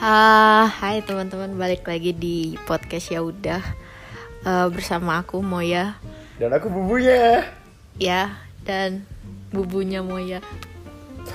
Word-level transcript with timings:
Ah, 0.00 0.72
hai 0.80 1.04
teman-teman, 1.04 1.52
balik 1.54 1.84
lagi 1.84 2.16
di 2.16 2.36
podcast 2.64 3.12
ya 3.12 3.20
udah 3.20 3.60
Eh, 4.40 4.68
bersama 4.72 5.20
aku 5.20 5.44
Moya, 5.44 6.00
Dan 6.40 6.56
aku 6.56 6.72
bubunya. 6.72 7.44
ya 8.00 8.32
dan 8.64 9.04
bubunya 9.52 10.00
Moya. 10.00 10.40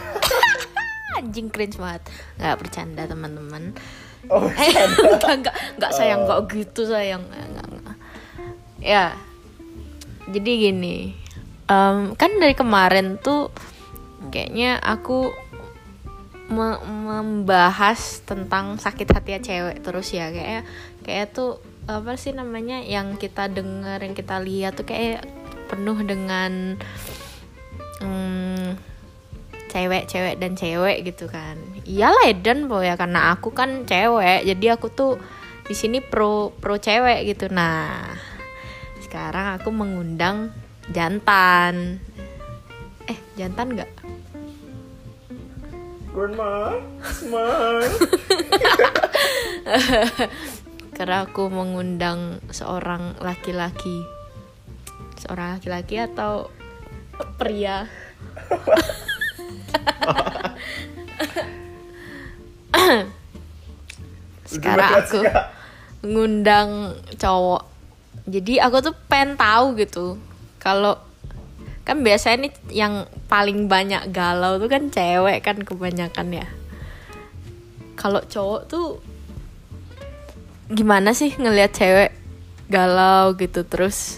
Anjing 1.22 1.54
cringe 1.54 1.78
banget, 1.78 2.02
nggak 2.42 2.58
bercanda 2.58 3.06
teman-teman. 3.06 3.78
Oh, 4.26 4.50
Eh, 4.50 4.74
enggak, 4.74 5.22
enggak, 5.38 5.56
enggak 5.78 5.92
sayang, 5.94 6.26
enggak 6.26 6.50
gitu 6.50 6.90
sayang. 6.90 7.22
Enggak, 7.30 7.68
enggak. 7.70 7.98
Ya, 8.82 9.14
jadi 10.26 10.52
gini, 10.66 11.14
em, 11.70 12.18
kan 12.18 12.32
dari 12.42 12.58
kemarin 12.58 13.22
tuh 13.22 13.54
kayaknya 14.34 14.82
aku 14.82 15.30
me- 16.50 16.84
membahas 16.86 18.22
tentang 18.26 18.78
sakit 18.78 19.08
hati 19.10 19.42
cewek 19.42 19.82
terus 19.82 20.14
ya. 20.14 20.30
Kayak 20.30 20.64
kayak 21.02 21.28
tuh 21.34 21.62
apa 21.86 22.18
sih 22.18 22.34
namanya 22.34 22.82
yang 22.82 23.18
kita 23.18 23.46
dengar 23.50 24.02
yang 24.02 24.18
kita 24.18 24.42
lihat 24.42 24.78
tuh 24.78 24.90
kayak 24.90 25.26
penuh 25.70 25.98
dengan 26.02 26.78
mm, 28.02 28.78
cewek-cewek 29.70 30.36
dan 30.38 30.54
cewek 30.54 30.98
gitu 31.06 31.26
kan. 31.30 31.58
Iyalah 31.86 32.30
Eden 32.30 32.70
po 32.70 32.82
ya. 32.82 32.98
Karena 32.98 33.34
aku 33.34 33.54
kan 33.54 33.86
cewek 33.86 34.46
jadi 34.46 34.78
aku 34.78 34.90
tuh 34.94 35.18
di 35.66 35.74
sini 35.74 36.02
pro 36.02 36.54
pro 36.58 36.78
cewek 36.78 37.26
gitu. 37.26 37.50
Nah 37.50 38.14
sekarang 39.02 39.58
aku 39.58 39.70
mengundang 39.74 40.54
jantan. 40.94 41.98
Eh 43.06 43.18
jantan 43.38 43.74
nggak 43.74 44.15
Grandma, 46.16 46.72
smile. 47.12 47.92
karena 50.96 51.28
aku 51.28 51.52
mengundang 51.52 52.40
seorang 52.56 53.20
laki-laki. 53.20 54.00
Seorang 55.20 55.60
laki-laki 55.60 56.00
atau 56.00 56.48
pria? 57.36 57.92
Sekarang 64.48 65.04
aku 65.04 65.20
ngundang 66.00 66.96
cowok. 67.20 67.68
Jadi 68.32 68.64
aku 68.64 68.80
tuh 68.80 68.96
pengen 69.12 69.36
tahu 69.36 69.76
gitu. 69.76 70.16
Kalau 70.64 70.96
kan 71.86 72.02
biasanya 72.02 72.50
nih 72.50 72.54
yang 72.74 73.06
paling 73.30 73.70
banyak 73.70 74.10
galau 74.10 74.58
tuh 74.58 74.66
kan 74.66 74.90
cewek 74.90 75.46
kan 75.46 75.62
kebanyakan 75.62 76.34
ya. 76.34 76.48
Kalau 77.94 78.26
cowok 78.26 78.62
tuh 78.66 78.88
gimana 80.74 81.14
sih 81.14 81.38
ngelihat 81.38 81.78
cewek 81.78 82.12
galau 82.74 83.38
gitu? 83.38 83.62
Terus 83.70 84.18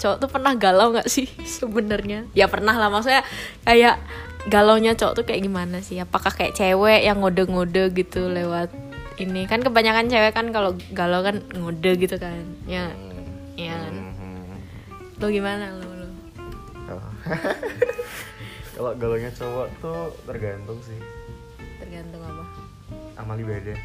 cowok 0.00 0.16
tuh 0.24 0.28
pernah 0.32 0.56
galau 0.56 0.96
nggak 0.96 1.12
sih 1.12 1.28
sebenarnya? 1.60 2.24
Ya 2.32 2.48
pernah 2.48 2.80
lah 2.80 2.88
maksudnya 2.88 3.28
kayak 3.68 4.00
galaunya 4.48 4.96
cowok 4.96 5.22
tuh 5.22 5.24
kayak 5.28 5.44
gimana 5.44 5.84
sih? 5.84 6.00
Apakah 6.00 6.32
kayak 6.32 6.56
cewek 6.56 7.04
yang 7.04 7.20
ngode-ngode 7.20 7.92
gitu 7.92 8.32
lewat 8.32 8.72
ini? 9.20 9.44
Kan 9.44 9.60
kebanyakan 9.60 10.08
cewek 10.08 10.32
kan 10.32 10.48
kalau 10.48 10.80
galau 10.96 11.20
kan 11.20 11.44
ngode 11.52 11.92
gitu 12.00 12.16
kan. 12.16 12.40
Ya 12.64 12.88
ya 13.60 13.76
kan? 13.76 13.92
Mhm. 13.92 15.20
lo 15.20 15.28
gimana? 15.28 15.76
Lo 15.76 15.84
lo 15.84 15.91
Oh. 16.94 17.02
Kalau 18.74 18.92
galaunya 18.94 19.30
cowok 19.30 19.68
tuh 19.78 20.00
tergantung 20.24 20.80
sih. 20.80 20.96
tergantung 21.78 22.20
apa 22.20 22.44
Amal 23.16 23.36
ibadah. 23.36 23.76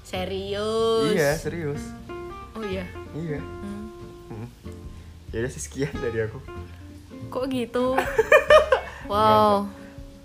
serius 0.00 1.10
Iya, 1.10 1.30
serius. 1.34 1.82
oh 2.52 2.62
iya 2.62 2.86
Iya. 3.12 3.40
Hmm. 3.40 3.90
Mhm. 4.30 4.48
Ya 5.28 5.44
sih 5.46 5.60
sekian 5.60 5.90
dari 5.94 6.22
aku. 6.22 6.38
kok 7.26 7.44
gitu 7.48 7.98
wow 9.10 9.66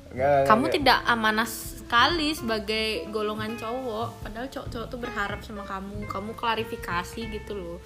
Enggak, 0.07 0.43
kamu 0.45 0.65
tidak 0.69 0.99
amanah 1.03 1.47
sekali 1.47 2.29
sebagai 2.31 2.85
golongan 3.09 3.55
cowok 3.55 4.21
padahal 4.21 4.47
cowok-cowok 4.47 4.87
tuh 4.87 4.99
berharap 4.99 5.39
sama 5.41 5.63
kamu 5.63 6.05
kamu 6.05 6.31
klarifikasi 6.33 7.21
gitu 7.31 7.53
loh 7.53 7.77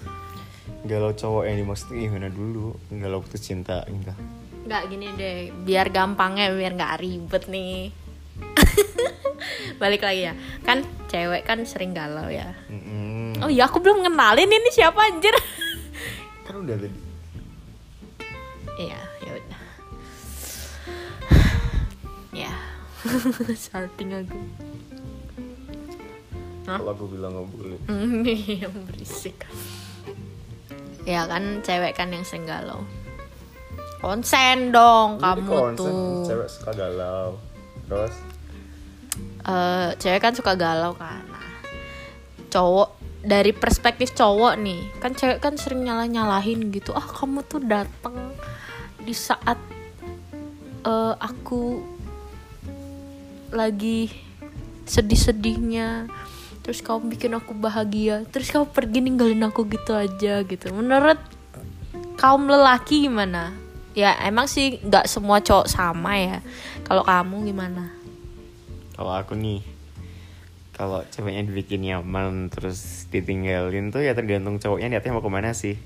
Galau 0.86 1.12
cowok 1.12 1.44
yang 1.44 1.58
dimaksud 1.58 1.88
gimana 1.90 2.28
dulu? 2.28 2.78
Galau 2.88 3.18
putus 3.18 3.42
cinta 3.42 3.82
gitu. 3.84 4.14
nggak 4.62 4.82
gini 4.88 5.06
deh 5.12 5.36
biar 5.62 5.86
gampangnya 5.88 6.50
biar 6.50 6.74
nggak 6.74 6.98
ribet 6.98 7.46
nih 7.46 7.86
balik 9.80 10.02
lagi 10.02 10.26
ya 10.26 10.34
kan 10.60 10.82
cewek 11.06 11.42
kan 11.42 11.62
sering 11.62 11.94
galau 11.94 12.26
ya 12.26 12.50
Mhm. 12.66 13.38
oh 13.42 13.48
iya 13.48 13.64
aku 13.64 13.78
belum 13.78 14.02
kenalin 14.02 14.50
ini 14.50 14.70
siapa 14.70 14.98
anjir 15.00 15.30
Kan 16.42 16.66
udah 16.66 16.74
tadi. 16.74 16.90
iya 18.76 18.98
ya 19.22 19.30
udah 19.32 19.60
ya 22.34 22.52
starting 23.62 24.10
aku 24.16 24.38
Hah? 26.66 26.82
Kalau 26.82 26.90
aku 26.90 27.06
bilang 27.06 27.30
nggak 27.30 27.46
boleh. 27.48 27.78
Ini 27.94 28.66
yang 28.66 28.74
berisik. 28.82 29.38
Ya 31.06 31.24
kan 31.30 31.62
cewek 31.62 31.94
kan 31.94 32.10
yang 32.10 32.26
sering 32.26 32.44
galau. 32.44 32.82
Konsen 34.02 34.74
dong 34.74 35.22
Jadi 35.22 35.40
kamu 35.40 35.48
konsen, 35.54 35.78
tuh. 35.78 36.26
Cewek 36.26 36.48
suka 36.50 36.70
galau. 36.74 37.38
Terus 37.86 38.14
Eh, 39.46 39.88
cewek 40.02 40.20
kan 40.26 40.34
suka 40.34 40.58
galau 40.58 40.98
kan. 40.98 41.22
Nah, 41.30 41.50
cowok 42.50 42.98
dari 43.22 43.54
perspektif 43.54 44.10
cowok 44.10 44.58
nih, 44.58 44.82
kan 44.98 45.14
cewek 45.14 45.38
kan 45.38 45.54
sering 45.54 45.86
nyalah-nyalahin 45.86 46.66
gitu. 46.74 46.90
Ah, 46.90 47.06
kamu 47.06 47.46
tuh 47.46 47.62
datang 47.62 48.34
di 48.98 49.14
saat 49.14 49.58
eh, 50.82 51.14
aku 51.14 51.78
lagi 53.54 54.10
sedih-sedihnya. 54.82 56.10
Terus 56.66 56.82
kamu 56.82 57.14
bikin 57.14 57.38
aku 57.38 57.54
bahagia. 57.54 58.26
Terus 58.34 58.50
kamu 58.50 58.66
pergi 58.74 58.98
ninggalin 58.98 59.46
aku 59.46 59.70
gitu 59.70 59.94
aja 59.94 60.42
gitu. 60.42 60.66
Menurut 60.74 61.22
kaum 62.18 62.50
lelaki 62.50 63.06
gimana? 63.06 63.54
Ya 63.94 64.18
emang 64.26 64.50
sih 64.50 64.82
nggak 64.82 65.06
semua 65.06 65.38
cowok 65.38 65.70
sama 65.70 66.18
ya. 66.18 66.42
Kalau 66.82 67.06
kamu 67.06 67.54
gimana? 67.54 67.96
kalau 68.96 69.12
aku 69.12 69.36
nih 69.36 69.60
kalau 70.72 71.04
ceweknya 71.12 71.44
dibikin 71.44 71.84
nyaman 71.84 72.48
terus 72.48 73.04
ditinggalin 73.12 73.92
tuh 73.92 74.00
ya 74.00 74.16
tergantung 74.16 74.56
cowoknya 74.56 74.96
niatnya 74.96 75.12
mau 75.12 75.24
ke 75.24 75.30
mana 75.30 75.52
sih 75.52 75.76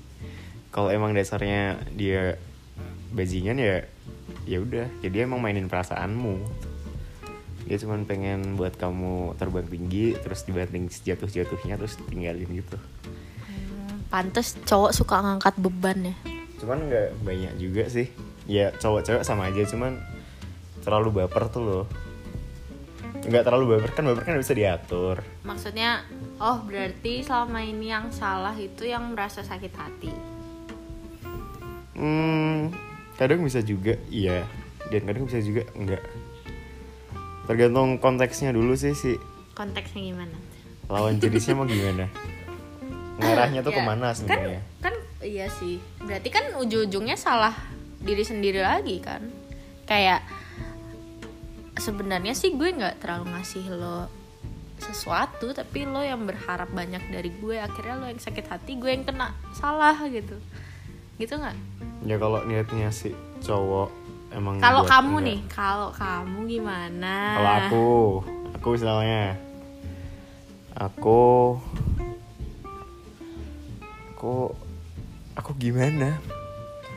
kalau 0.71 0.87
emang 0.87 1.11
dasarnya 1.11 1.79
dia 1.91 2.39
bajingan 3.11 3.59
ya 3.59 3.83
ya 4.47 4.63
udah 4.63 4.87
jadi 5.03 5.27
emang 5.27 5.43
mainin 5.43 5.67
perasaanmu 5.67 6.39
dia 7.71 7.79
cuma 7.79 7.95
pengen 8.03 8.59
buat 8.59 8.75
kamu 8.75 9.39
terbang 9.39 9.63
tinggi 9.63 10.19
terus 10.19 10.43
dibanting 10.43 10.91
jatuh 10.91 11.31
jatuhnya 11.31 11.79
terus 11.79 11.95
tinggalin 12.11 12.51
gitu 12.51 12.75
Pantes 14.11 14.59
cowok 14.67 14.91
suka 14.91 15.23
ngangkat 15.23 15.55
beban 15.55 16.11
ya. 16.11 16.15
cuman 16.59 16.91
nggak 16.91 17.23
banyak 17.23 17.53
juga 17.63 17.87
sih 17.87 18.11
ya 18.43 18.75
cowok-cowok 18.75 19.23
sama 19.23 19.47
aja 19.47 19.63
cuman 19.71 20.03
terlalu 20.83 21.23
baper 21.23 21.47
tuh 21.47 21.63
loh 21.63 21.85
nggak 23.23 23.47
terlalu 23.47 23.79
baper 23.79 23.95
kan 23.95 24.03
baper 24.03 24.23
kan 24.27 24.35
bisa 24.35 24.51
diatur 24.51 25.23
Maksudnya, 25.47 26.05
oh 26.37 26.61
berarti 26.63 27.25
selama 27.25 27.65
ini 27.65 27.89
yang 27.89 28.13
salah 28.13 28.53
itu 28.53 28.85
yang 28.85 29.11
merasa 29.11 29.41
sakit 29.41 29.73
hati. 29.73 30.13
Hmm, 31.97 32.69
kadang 33.17 33.41
bisa 33.41 33.59
juga 33.65 33.97
iya, 34.07 34.45
dan 34.93 35.01
kadang 35.05 35.25
bisa 35.25 35.41
juga 35.41 35.65
enggak. 35.73 36.01
Tergantung 37.49 37.97
konteksnya 37.97 38.53
dulu 38.53 38.77
sih 38.77 38.93
si 38.93 39.17
Konteksnya 39.57 40.01
gimana? 40.13 40.37
lawan 40.91 41.15
jenisnya 41.23 41.55
mau 41.55 41.63
gimana. 41.63 42.11
Ngarahnya 43.15 43.63
tuh 43.63 43.71
Ya, 43.71 43.77
ke 43.79 43.81
mana 43.87 44.07
sebenarnya? 44.11 44.59
Kan, 44.83 44.91
kan 44.91 44.95
iya 45.23 45.47
sih. 45.47 45.79
Berarti 46.03 46.27
kan 46.27 46.43
ujung-ujungnya 46.59 47.15
salah 47.15 47.55
diri 48.03 48.27
sendiri 48.27 48.59
lagi 48.59 48.99
kan. 48.99 49.23
Kayak 49.87 50.27
sebenarnya 51.79 52.35
sih 52.35 52.51
gue 52.53 52.69
nggak 52.75 52.99
terlalu 52.99 53.31
ngasih 53.31 53.65
lo 53.71 54.11
sesuatu 54.81 55.53
tapi 55.53 55.85
lo 55.85 56.01
yang 56.01 56.25
berharap 56.25 56.69
banyak 56.73 57.01
dari 57.13 57.29
gue 57.39 57.57
akhirnya 57.61 57.95
lo 58.01 58.05
yang 58.09 58.17
sakit 58.17 58.45
hati 58.49 58.81
gue 58.81 58.89
yang 58.89 59.05
kena 59.05 59.33
salah 59.53 59.93
gitu 60.09 60.37
gitu 61.21 61.37
nggak 61.37 61.53
Ya 62.01 62.17
kalau 62.17 62.41
niatnya 62.49 62.89
si 62.89 63.13
cowok 63.45 63.93
emang 64.31 64.55
kalau 64.57 64.83
kamu 64.83 65.11
enggak. 65.13 65.27
nih 65.27 65.39
kalau 65.47 65.89
kamu 65.91 66.37
gimana 66.47 67.15
Kalau 67.33 67.51
aku, 67.59 67.87
aku 68.53 68.67
misalnya 68.71 69.35
aku 70.73 71.21
aku 74.11 74.33
aku 75.33 75.51
gimana? 75.57 76.15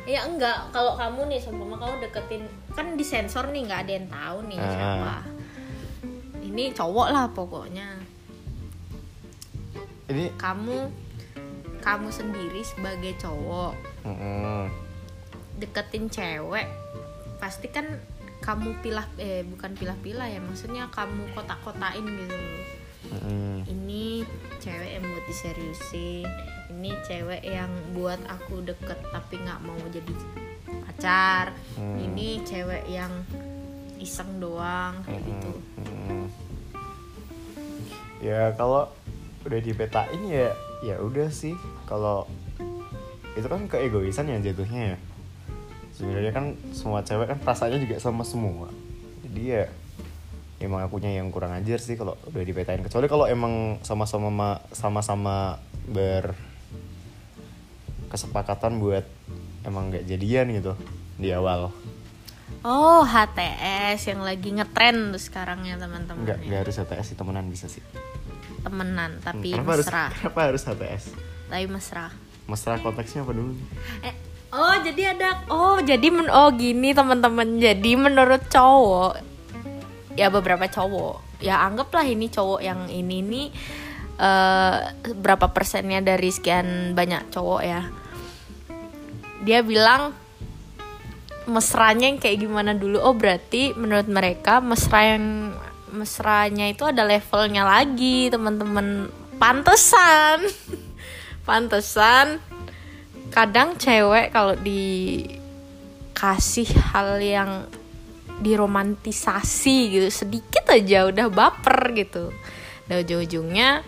Ya 0.05 0.21
enggak, 0.23 0.69
kalau 0.69 0.95
kamu 0.95 1.27
nih 1.27 1.41
seumpama 1.41 1.81
kamu 1.81 1.95
deketin 2.03 2.45
kan 2.71 2.93
disensor 2.93 3.49
nih 3.49 3.65
nggak 3.65 3.81
ada 3.83 3.93
yang 3.95 4.07
tahu 4.07 4.39
nih 4.45 4.59
Ah. 4.59 4.69
siapa. 4.69 5.17
Ini 6.45 6.65
cowok 6.71 7.09
lah 7.11 7.27
pokoknya. 7.29 7.89
ini 10.05 10.29
kamu 10.37 10.93
kamu 11.81 12.09
sendiri 12.09 12.61
sebagai 12.61 13.17
cowok 13.17 13.73
Mm-mm. 14.05 14.69
deketin 15.57 16.13
cewek 16.13 16.69
pasti 17.37 17.69
kan 17.69 17.87
kamu 18.41 18.77
pilah 18.81 19.09
eh 19.17 19.41
bukan 19.43 19.73
pilah-pilah 19.73 20.29
ya 20.29 20.39
maksudnya 20.39 20.93
kamu 20.93 21.33
kotak-kotain 21.33 22.05
gitu 22.05 22.35
loh. 22.35 22.65
Mm-mm. 23.05 23.69
ini 23.69 24.25
cewek 24.59 24.97
yang 24.97 25.05
buat 25.05 25.25
diseriusin 25.25 26.25
ini 26.73 26.91
cewek 27.05 27.45
yang 27.45 27.69
buat 27.93 28.17
aku 28.27 28.65
deket 28.65 28.97
tapi 29.13 29.39
nggak 29.39 29.61
mau 29.61 29.77
jadi 29.89 30.13
pacar 30.85 31.53
Hmm. 31.77 32.01
ini 32.01 32.41
cewek 32.43 32.87
yang 32.87 33.13
iseng 33.99 34.41
doang 34.41 35.05
kayak 35.05 35.21
gitu 35.21 35.53
Mm-mm. 35.79 36.25
ya 38.21 38.53
kalau 38.55 38.89
udah 39.45 39.61
dipetain 39.61 40.21
ya 40.25 40.49
ya 40.81 40.97
udah 40.99 41.29
sih 41.29 41.53
kalau 41.85 42.25
itu 43.35 43.45
kan 43.45 43.67
keegoisan 43.67 44.29
yang 44.29 44.41
jatuhnya 44.41 44.95
ya 44.95 44.99
sebenarnya 45.95 46.33
kan 46.35 46.59
semua 46.75 47.01
cewek 47.01 47.27
kan 47.31 47.39
perasaannya 47.39 47.79
juga 47.83 47.97
sama 48.03 48.27
semua. 48.27 48.69
Jadi 49.23 49.43
ya 49.47 49.65
emang 50.59 50.83
akunya 50.83 51.15
yang 51.19 51.29
kurang 51.31 51.53
ajar 51.55 51.79
sih 51.79 51.95
kalau 51.95 52.17
udah 52.31 52.43
dipetain 52.43 52.81
kecuali 52.81 53.07
kalau 53.07 53.27
emang 53.29 53.79
sama-sama 53.85 54.29
ma- 54.31 54.63
sama-sama 54.73 55.59
ber 55.87 56.33
kesepakatan 58.09 58.79
buat 58.79 59.05
emang 59.67 59.91
nggak 59.91 60.07
jadian 60.07 60.51
gitu 60.55 60.73
di 61.19 61.35
awal. 61.35 61.71
Oh 62.65 63.05
HTS 63.05 64.09
yang 64.09 64.25
lagi 64.25 64.53
ngetren 64.57 65.13
tuh 65.13 65.21
sekarang 65.21 65.69
ya 65.69 65.77
teman-teman 65.77 66.25
nggak 66.25 66.39
ya. 66.41 66.47
nggak 66.49 66.61
harus 66.65 66.77
HTS 66.81 67.07
sih 67.13 67.17
temenan 67.19 67.47
bisa 67.53 67.67
sih. 67.69 67.85
Temenan 68.65 69.21
tapi 69.21 69.53
kenapa 69.53 69.77
harus 69.77 69.89
mesra. 69.89 70.05
kenapa 70.17 70.41
harus 70.49 70.63
HTS 70.65 71.05
tapi 71.45 71.67
mesra. 71.69 72.07
Mesra 72.45 72.75
konteksnya 72.81 73.25
apa 73.25 73.33
dulu? 73.37 73.53
Eh, 74.01 74.15
oh 74.55 74.77
jadi 74.81 75.19
ada 75.19 75.43
oh 75.51 75.83
jadi 75.83 76.07
men 76.15 76.31
oh 76.31 76.55
gini 76.55 76.95
teman-teman. 76.95 77.59
Jadi 77.59 77.99
menurut 77.99 78.47
cowok 78.47 79.19
ya 80.15 80.31
beberapa 80.31 80.71
cowok. 80.71 81.43
Ya 81.43 81.61
anggaplah 81.67 82.07
ini 82.07 82.31
cowok 82.31 82.61
yang 82.63 82.87
ini 82.87 83.21
nih 83.21 83.47
eh, 84.17 84.77
berapa 85.19 85.51
persennya 85.51 86.01
dari 86.01 86.31
sekian 86.31 86.95
banyak 86.95 87.35
cowok 87.35 87.63
ya. 87.67 87.83
Dia 89.45 89.61
bilang 89.61 90.15
mesranya 91.51 92.09
yang 92.09 92.23
kayak 92.23 92.39
gimana 92.41 92.73
dulu. 92.73 93.03
Oh 93.03 93.13
berarti 93.13 93.75
menurut 93.75 94.09
mereka 94.09 94.63
mesra 94.63 95.19
yang 95.19 95.53
mesranya 95.95 96.71
itu 96.71 96.87
ada 96.87 97.03
levelnya 97.03 97.67
lagi 97.67 98.31
teman-teman. 98.31 99.11
Pantesan. 99.37 100.47
Pantesan 101.49 102.54
kadang 103.35 103.75
cewek 103.75 104.31
kalau 104.31 104.55
dikasih 104.63 105.35
hal 106.95 107.19
yang 107.19 107.67
diromantisasi 108.39 109.99
gitu 109.99 110.09
sedikit 110.15 110.71
aja 110.71 111.11
udah 111.11 111.27
baper 111.27 111.91
gitu. 111.99 112.31
Dan 112.87 113.03
ujung-ujungnya 113.03 113.83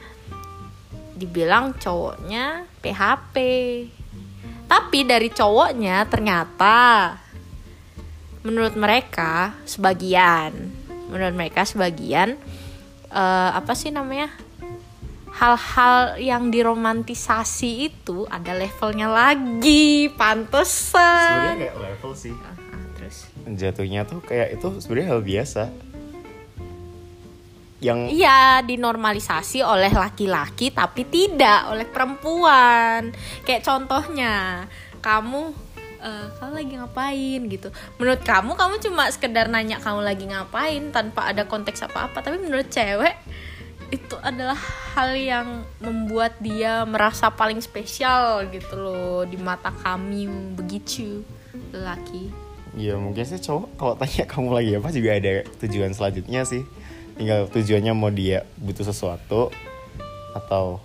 dibilang 1.17 1.73
cowoknya 1.81 2.69
PHP 2.85 3.37
tapi 4.69 5.07
dari 5.09 5.33
cowoknya 5.33 6.05
ternyata 6.11 7.17
menurut 8.45 8.77
mereka 8.77 9.57
sebagian 9.65 10.53
menurut 11.09 11.35
mereka 11.35 11.65
sebagian 11.65 12.37
eh, 13.09 13.51
apa 13.57 13.73
sih 13.73 13.89
namanya 13.89 14.29
hal-hal 15.37 16.17
yang 16.17 16.49
diromantisasi 16.49 17.93
itu 17.93 18.25
ada 18.33 18.57
levelnya 18.57 19.13
lagi. 19.13 20.09
Pantesan. 20.17 20.97
Sebenarnya 20.97 21.57
kayak 21.61 21.77
level 21.77 22.13
sih. 22.17 22.33
Ah, 22.33 22.57
ah, 22.57 22.85
terus? 22.97 23.17
Jatuhnya 23.45 24.09
tuh 24.09 24.25
kayak 24.25 24.57
itu 24.57 24.69
sebenarnya 24.81 25.09
hal 25.13 25.21
biasa. 25.21 25.63
Yang 27.77 27.99
Iya, 28.17 28.65
dinormalisasi 28.65 29.61
oleh 29.61 29.93
laki-laki 29.93 30.73
tapi 30.73 31.05
tidak 31.05 31.69
oleh 31.69 31.85
perempuan. 31.85 33.13
Kayak 33.45 33.69
contohnya, 33.69 34.65
kamu 35.05 35.53
eh, 36.01 36.27
kamu 36.41 36.53
lagi 36.57 36.73
ngapain 36.81 37.41
gitu. 37.53 37.69
Menurut 38.01 38.25
kamu 38.25 38.57
kamu 38.57 38.75
cuma 38.81 39.05
sekedar 39.13 39.53
nanya 39.53 39.77
kamu 39.85 40.01
lagi 40.01 40.25
ngapain 40.25 40.89
tanpa 40.89 41.29
ada 41.29 41.45
konteks 41.45 41.85
apa-apa, 41.85 42.25
tapi 42.25 42.41
menurut 42.41 42.73
cewek 42.73 43.13
itu 43.89 44.17
adalah 44.19 44.59
hal 44.93 45.15
yang 45.15 45.49
membuat 45.79 46.35
dia 46.43 46.83
merasa 46.83 47.31
paling 47.31 47.63
spesial 47.63 48.43
gitu 48.51 48.75
loh 48.75 49.23
di 49.23 49.39
mata 49.39 49.71
kami 49.71 50.27
begitu 50.55 51.23
lelaki. 51.71 52.29
ya 52.75 52.99
mungkin 52.99 53.25
sih 53.25 53.39
cowok 53.39 53.67
kalau 53.79 53.95
tanya 53.97 54.25
kamu 54.29 54.49
lagi 54.53 54.71
apa 54.77 54.89
juga 54.91 55.11
ada 55.15 55.33
tujuan 55.63 55.95
selanjutnya 55.95 56.45
sih 56.45 56.61
tinggal 57.17 57.49
tujuannya 57.49 57.93
mau 57.97 58.13
dia 58.13 58.45
butuh 58.61 58.85
sesuatu 58.85 59.49
atau 60.37 60.77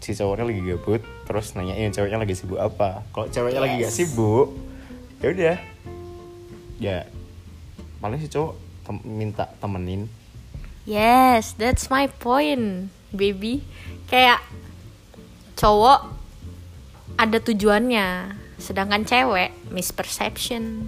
si 0.00 0.16
cowoknya 0.16 0.48
lagi 0.48 0.62
gabut 0.64 1.02
terus 1.28 1.52
nanyain 1.52 1.92
ceweknya 1.92 2.16
lagi 2.16 2.32
sibuk 2.32 2.56
apa 2.56 3.04
kalau 3.12 3.26
ceweknya 3.28 3.60
lagi 3.60 3.76
gak 3.82 3.90
Yes. 3.90 3.96
sibuk 3.98 4.54
ya 5.20 5.26
udah 5.34 5.56
ya 6.78 6.98
paling 7.98 8.20
si 8.22 8.30
cowok 8.30 8.52
tem- 8.86 9.04
minta 9.04 9.50
temenin 9.60 10.06
Yes, 10.86 11.52
that's 11.52 11.90
my 11.90 12.06
point, 12.06 12.88
baby. 13.10 13.66
Kayak 14.06 14.38
cowok 15.54 16.14
ada 17.16 17.38
tujuannya, 17.38 18.30
sedangkan 18.56 19.02
cewek 19.02 19.50
misperception. 19.68 20.86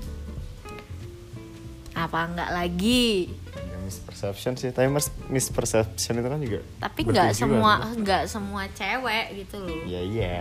Apa 1.93 2.31
enggak 2.31 2.51
lagi? 2.55 3.27
ya, 3.59 3.75
misperception 3.83 4.55
sih 4.55 4.71
tapi 4.71 4.87
mis- 4.87 5.11
misperception 5.27 6.15
itu 6.15 6.29
kan 6.29 6.39
juga 6.39 6.61
Tapi 6.79 7.01
enggak 7.03 7.31
semua 7.35 7.73
enggak 7.91 8.23
semua 8.31 8.63
cewek 8.71 9.35
gitu 9.37 9.57
loh. 9.59 9.83
ya 9.83 9.99
iya 9.99 10.39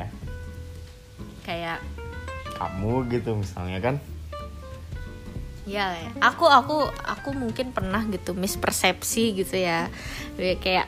Kayak 1.42 1.82
kamu 2.54 3.10
gitu 3.10 3.34
misalnya 3.34 3.80
kan 3.82 3.96
ya 5.68 5.92
ya. 5.92 6.10
aku 6.24 6.48
aku 6.48 6.88
aku 7.04 7.36
mungkin 7.36 7.76
pernah 7.76 8.00
gitu 8.08 8.32
mispersepsi 8.32 9.36
gitu 9.36 9.60
ya. 9.60 9.92
Kayak 10.40 10.88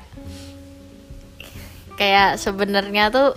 kayak 2.00 2.40
sebenarnya 2.40 3.12
tuh 3.12 3.36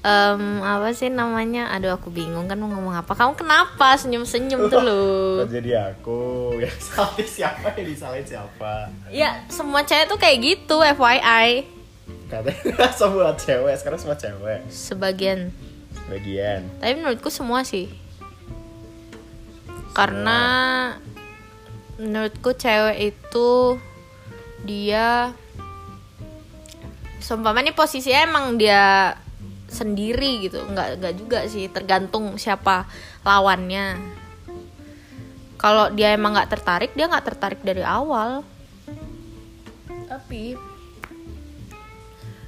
em, 0.00 0.64
apa 0.64 0.96
sih 0.96 1.12
namanya? 1.12 1.68
Aduh 1.76 1.92
aku 1.92 2.08
bingung 2.08 2.48
kan 2.48 2.56
mau 2.56 2.72
ngomong 2.72 2.96
apa. 2.96 3.12
Kamu 3.12 3.36
kenapa 3.36 4.00
senyum 4.00 4.24
senyum 4.24 4.72
tuh 4.72 4.80
lo 4.88 5.44
Kok 5.44 5.52
jadi 5.52 5.92
aku. 5.92 6.20
Yang 6.64 6.80
salah 6.88 7.20
siapa? 7.20 7.66
Yang 7.76 7.88
disalahin 7.92 8.26
siapa? 8.26 8.72
Ya 9.12 9.44
semua 9.52 9.84
cewek 9.84 10.08
tuh 10.08 10.16
kayak 10.16 10.38
gitu 10.40 10.80
FYI 10.80 11.76
katanya 12.26 12.90
semua 12.98 13.36
cewek. 13.36 13.76
Sekarang 13.76 14.00
semua 14.00 14.16
cewek. 14.16 14.64
Sebagian. 14.72 15.52
Bagian 16.06 16.62
tapi 16.78 17.02
menurutku 17.02 17.34
semua 17.34 17.66
sih 17.66 17.90
karena 19.96 20.40
menurutku 21.96 22.52
cewek 22.52 23.16
itu 23.16 23.80
dia 24.68 25.32
seumpama 27.24 27.64
nih 27.64 27.72
posisinya 27.72 28.28
emang 28.28 28.60
dia 28.60 29.16
sendiri 29.72 30.44
gitu. 30.44 30.60
Nggak 30.68 31.00
nggak 31.00 31.14
juga 31.16 31.38
sih 31.48 31.72
tergantung 31.72 32.36
siapa 32.36 32.84
lawannya. 33.24 33.96
Kalau 35.56 35.88
dia 35.96 36.12
emang 36.12 36.36
nggak 36.36 36.52
tertarik 36.52 36.92
dia 36.92 37.08
nggak 37.08 37.26
tertarik 37.32 37.60
dari 37.64 37.80
awal. 37.80 38.44
Tapi 40.12 40.75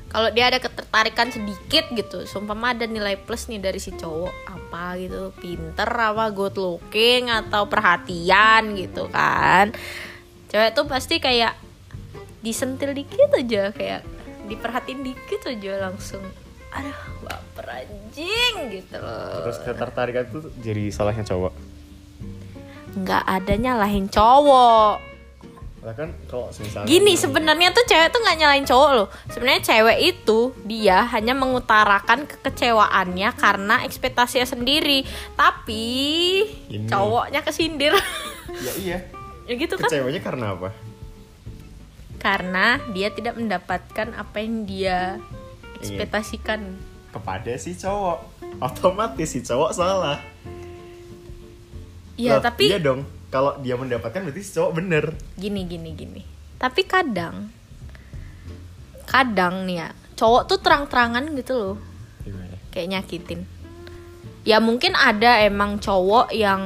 kalau 0.08 0.32
dia 0.32 0.48
ada 0.48 0.56
ketertarikan 0.56 1.28
sedikit 1.28 1.84
gitu 1.92 2.24
sumpah 2.24 2.56
ada 2.72 2.88
nilai 2.88 3.20
plus 3.20 3.44
nih 3.52 3.60
dari 3.60 3.76
si 3.76 3.92
cowok 3.92 4.34
apa 4.48 4.96
gitu 4.96 5.36
pinter 5.36 5.88
apa 5.88 6.32
good 6.32 6.56
looking 6.56 7.28
atau 7.28 7.68
perhatian 7.68 8.72
gitu 8.72 9.08
kan. 9.12 9.76
Cewek 10.48 10.72
tuh 10.72 10.88
pasti 10.88 11.20
kayak 11.20 11.52
disentil 12.40 12.96
dikit 12.96 13.28
aja 13.36 13.68
kayak 13.68 14.00
diperhatiin 14.48 15.04
dikit 15.04 15.44
aja 15.44 15.92
langsung. 15.92 16.24
Aduh 16.72 17.00
baper 17.24 17.84
anjing 17.84 18.54
gitu 18.72 18.96
loh. 18.96 19.44
Terus 19.44 19.60
ketertarikan 19.60 20.24
itu 20.24 20.48
jadi 20.64 20.88
salahnya 20.88 21.28
cowok? 21.28 21.52
Nggak 22.96 23.24
ada 23.28 23.54
nyalahin 23.60 24.08
cowok 24.08 25.07
kan 25.78 26.10
kalau 26.26 26.50
misalnya 26.50 26.86
Gini 26.90 27.14
sebenarnya 27.14 27.70
tuh 27.70 27.84
cewek 27.86 28.10
tuh 28.10 28.20
nggak 28.20 28.36
nyalain 28.42 28.66
cowok 28.66 28.90
loh. 28.98 29.08
Sebenarnya 29.30 29.62
cewek 29.62 29.98
itu 30.02 30.38
dia 30.66 31.06
hanya 31.14 31.38
mengutarakan 31.38 32.26
kekecewaannya 32.26 33.30
karena 33.38 33.86
ekspektasinya 33.86 34.46
sendiri. 34.46 35.06
Tapi 35.38 35.86
Ini. 36.66 36.90
cowoknya 36.90 37.40
kesindir. 37.46 37.94
ya 38.64 38.72
iya 38.80 38.98
ya 39.48 39.54
gitu 39.56 39.78
kan? 39.80 39.88
kecewanya 39.88 40.20
karena 40.20 40.46
apa 40.56 40.70
Karena 42.18 42.82
dia 42.90 43.14
tidak 43.14 43.38
mendapatkan 43.38 44.08
apa 44.18 44.36
yang 44.42 44.66
dia 44.66 45.22
ekspektasikan 45.78 46.74
kepada 47.14 47.54
si 47.56 47.72
cowok 47.78 48.18
otomatis 48.60 49.28
si 49.30 49.40
cowok 49.40 49.70
salah 49.72 50.18
Iya 52.18 52.42
tapi 52.42 52.66
iya 52.66 52.82
dong 52.82 53.06
kalau 53.28 53.60
dia 53.60 53.76
mendapatkan 53.76 54.24
berarti 54.24 54.40
si 54.40 54.56
cowok 54.56 54.72
bener. 54.72 55.04
Gini 55.36 55.68
gini 55.68 55.90
gini. 55.92 56.22
Tapi 56.56 56.82
kadang 56.88 57.52
kadang 59.08 59.64
nih 59.64 59.76
ya 59.84 59.88
cowok 60.18 60.42
tuh 60.48 60.58
terang-terangan 60.60 61.24
gitu 61.36 61.52
loh. 61.56 61.76
Gimana? 62.24 62.56
Kayak 62.72 62.88
nyakitin. 62.98 63.40
Ya 64.48 64.58
mungkin 64.64 64.96
ada 64.96 65.44
emang 65.44 65.76
cowok 65.76 66.32
yang 66.32 66.62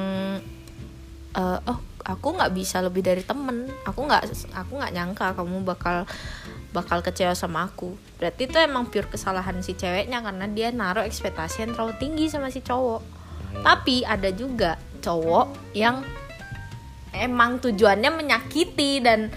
eh, 1.35 1.59
oh 1.67 1.79
aku 2.03 2.29
nggak 2.35 2.55
bisa 2.55 2.79
lebih 2.79 3.03
dari 3.03 3.23
temen. 3.27 3.67
Aku 3.83 4.07
nggak 4.07 4.55
aku 4.55 4.73
nggak 4.79 4.93
nyangka 4.95 5.35
kamu 5.35 5.67
bakal 5.67 6.07
bakal 6.73 6.99
kecewa 7.05 7.37
sama 7.37 7.69
aku. 7.69 7.95
Berarti 8.17 8.49
itu 8.49 8.57
emang 8.59 8.89
pure 8.89 9.11
kesalahan 9.11 9.61
si 9.61 9.75
ceweknya 9.75 10.25
karena 10.25 10.47
dia 10.49 10.71
naruh 10.71 11.05
ekspektasi 11.05 11.69
yang 11.69 11.73
terlalu 11.77 11.95
tinggi 12.01 12.27
sama 12.33 12.49
si 12.49 12.65
cowok. 12.65 13.03
Tapi 13.61 14.07
ada 14.09 14.33
juga 14.33 14.81
cowok 15.05 15.77
yang 15.77 16.01
emang 17.13 17.61
tujuannya 17.61 18.11
menyakiti 18.13 19.01
dan 19.05 19.29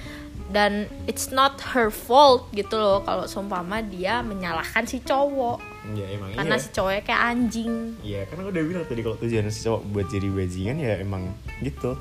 dan 0.45 0.85
it's 1.09 1.33
not 1.33 1.57
her 1.73 1.89
fault 1.89 2.47
gitu 2.53 2.77
loh 2.77 3.01
kalau 3.01 3.25
seumpama 3.25 3.81
dia 3.81 4.21
menyalahkan 4.21 4.85
si 4.85 5.01
cowok 5.01 5.59
ya 5.97 6.05
emang 6.15 6.37
karena 6.37 6.55
iya 6.57 6.63
si 6.63 6.69
cowoknya 6.73 7.01
kayak 7.01 7.21
anjing 7.33 7.73
Iya, 8.05 8.21
karena 8.29 8.43
udah 8.49 8.61
bilang 8.61 8.85
tadi 8.85 9.01
kalau 9.01 9.17
tujuan 9.21 9.49
si 9.49 9.61
cowok 9.65 9.81
buat 9.89 10.07
jadi 10.09 10.27
bajingan 10.29 10.77
ya 10.81 10.93
emang 11.01 11.33
gitu. 11.61 11.97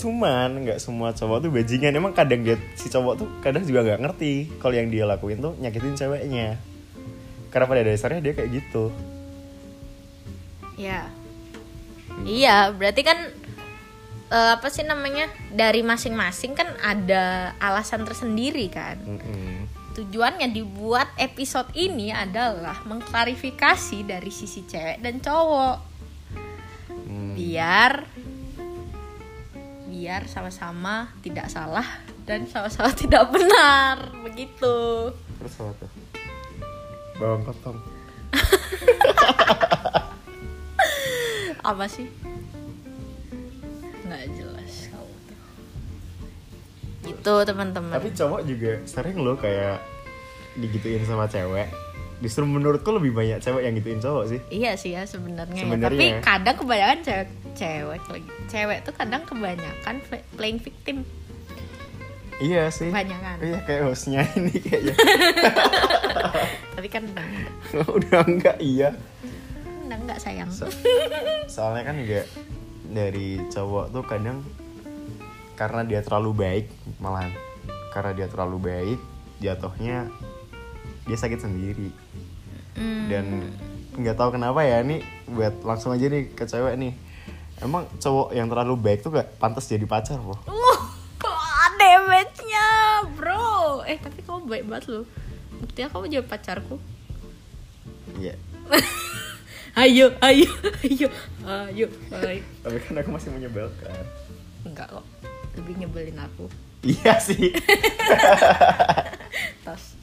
Cuman 0.00 0.64
nggak 0.64 0.78
semua 0.80 1.12
cowok 1.12 1.44
tuh 1.44 1.50
bajingan. 1.52 1.92
Emang 1.92 2.14
kadang 2.16 2.40
dia, 2.40 2.56
si 2.78 2.88
cowok 2.88 3.14
tuh 3.20 3.28
kadang 3.44 3.62
juga 3.66 3.84
nggak 3.84 4.00
ngerti 4.00 4.32
kalau 4.62 4.74
yang 4.74 4.88
dia 4.88 5.04
lakuin 5.04 5.42
tuh 5.42 5.54
nyakitin 5.60 5.98
ceweknya. 5.98 6.56
Karena 7.52 7.66
pada 7.68 7.82
dasarnya 7.84 8.22
dia 8.22 8.32
kayak 8.32 8.50
gitu. 8.50 8.94
Ya. 10.80 11.10
Iya, 12.24 12.72
berarti 12.74 13.02
kan 13.04 13.18
eh, 14.30 14.50
apa 14.56 14.70
sih 14.70 14.86
namanya? 14.86 15.26
Dari 15.50 15.82
masing-masing 15.82 16.54
kan 16.54 16.70
ada 16.80 17.54
alasan 17.58 18.06
tersendiri 18.06 18.70
kan. 18.70 18.96
Mm-mm. 19.02 19.66
Tujuannya 19.90 20.54
dibuat 20.54 21.10
episode 21.18 21.74
ini 21.74 22.14
adalah 22.14 22.86
mengklarifikasi 22.86 24.06
dari 24.06 24.30
sisi 24.30 24.64
cewek 24.64 25.02
dan 25.02 25.18
cowok. 25.18 25.78
Hmm. 26.88 27.34
Biar 27.34 28.06
biar 29.90 30.30
sama-sama 30.30 31.10
tidak 31.20 31.50
salah 31.50 31.84
dan 32.24 32.46
sama-sama 32.46 32.94
tidak 33.02 33.28
benar. 33.28 34.14
Begitu. 34.24 35.10
Terus 35.12 35.54
apa 35.58 35.72
tuh? 35.76 35.90
Bawang 37.20 37.44
potong. 37.44 37.76
Apa 41.60 41.84
sih? 41.84 42.08
Nggak 44.10 44.26
jelas 44.34 44.72
kamu 44.90 45.14
tuh. 45.24 45.38
Gitu, 47.06 47.34
teman-teman. 47.46 47.94
Tapi 47.94 48.10
cowok 48.10 48.40
juga 48.42 48.72
sering 48.84 49.16
loh 49.22 49.38
kayak 49.38 49.78
digituin 50.58 51.06
sama 51.06 51.30
cewek. 51.30 51.70
Justru 52.20 52.44
menurutku 52.44 52.92
lebih 52.92 53.16
banyak 53.16 53.40
cewek 53.40 53.62
yang 53.64 53.72
gituin 53.78 54.02
cowok 54.02 54.24
sih. 54.28 54.40
Iya 54.52 54.76
sih 54.76 54.92
ya 54.92 55.06
sebenarnya. 55.08 55.62
ya. 55.64 55.78
Tapi 55.78 56.06
ya. 56.10 56.20
kadang 56.20 56.56
kebanyakan 56.58 56.98
cewek 57.00 57.28
cewek 57.56 58.02
lagi. 58.04 58.30
Cewek 58.50 58.78
tuh 58.84 58.94
kadang 58.94 59.22
kebanyakan 59.24 59.94
pl- 60.04 60.26
playing 60.36 60.60
victim. 60.60 61.06
Iya 62.40 62.68
sih. 62.68 62.92
Kebanyakan. 62.92 63.36
Iya 63.40 63.58
kayak 63.64 63.82
hostnya 63.88 64.20
ini 64.38 64.52
kayaknya. 64.58 64.94
Tapi 66.76 66.88
kan 66.88 67.02
udah 67.08 67.26
udah 68.00 68.20
enggak 68.26 68.56
iya. 68.60 68.90
udah 69.88 69.96
enggak 69.96 70.18
sayang. 70.20 70.48
So- 70.52 70.72
soalnya 71.48 71.88
kan 71.88 71.96
juga 72.00 72.28
dari 72.90 73.38
cowok 73.48 73.94
tuh 73.94 74.02
kadang 74.04 74.42
karena 75.54 75.86
dia 75.86 76.00
terlalu 76.02 76.30
baik 76.34 76.66
malahan 76.98 77.30
karena 77.94 78.12
dia 78.12 78.26
terlalu 78.26 78.58
baik 78.60 78.98
jatuhnya 79.38 80.10
dia 81.06 81.16
sakit 81.16 81.40
sendiri 81.40 81.90
Hmm, 82.70 83.10
dan 83.10 83.50
nggak 83.98 84.14
tahu 84.14 84.38
kenapa 84.38 84.62
ya 84.62 84.80
ini 84.80 85.02
buat 85.26 85.66
langsung 85.66 85.90
aja 85.90 86.06
nih 86.06 86.32
ke 86.32 86.46
cewek 86.46 86.78
nih 86.78 86.94
emang 87.60 87.84
cowok 87.98 88.30
yang 88.30 88.46
terlalu 88.46 88.78
baik 88.78 89.02
tuh 89.02 89.10
gak 89.10 89.26
pantas 89.42 89.66
jadi 89.66 89.84
pacar 89.84 90.22
loh 90.22 90.38
Uh, 91.20 91.66
damage-nya, 91.76 92.66
bro. 93.14 93.84
Eh, 93.84 94.00
tapi 94.00 94.24
kamu 94.24 94.48
baik 94.48 94.64
banget 94.64 94.84
loh. 94.88 95.04
Buktinya 95.60 95.88
kamu 95.92 96.04
jadi 96.08 96.24
pacarku. 96.24 96.76
iya 98.16 98.34
Ayo, 99.72 100.10
ayo, 100.20 100.50
ayo, 100.82 101.08
ayo, 101.46 101.86
ayo. 102.12 102.42
tapi 102.60 102.76
kan 102.82 102.94
aku 102.96 103.10
masih 103.10 103.30
menyebalkan 103.30 104.02
Enggak 104.60 104.90
kok. 104.90 105.04
Lebih 105.54 105.74
nyebelin 105.78 106.18
aku. 106.18 106.46
iya 106.82 107.16
sih. 107.16 107.52
Tas. 109.64 109.94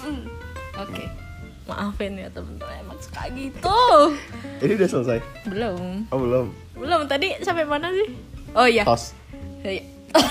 Hmm, 0.00 0.26
oke. 0.74 1.04
Maafin 1.66 2.18
ya 2.18 2.28
temen-temen 2.30 2.76
emang 2.80 2.98
suka 2.98 3.30
gitu. 3.30 3.82
Ini 4.58 4.72
udah 4.74 4.88
selesai? 4.88 5.18
Belum. 5.46 6.08
Oh 6.10 6.18
belum. 6.18 6.46
Belum. 6.74 7.00
Tadi 7.06 7.38
sampai 7.40 7.62
mana 7.62 7.92
sih? 7.92 8.08
Oh 8.52 8.66
iya. 8.66 8.82
Tos 8.82 9.14
Iya. 9.60 9.84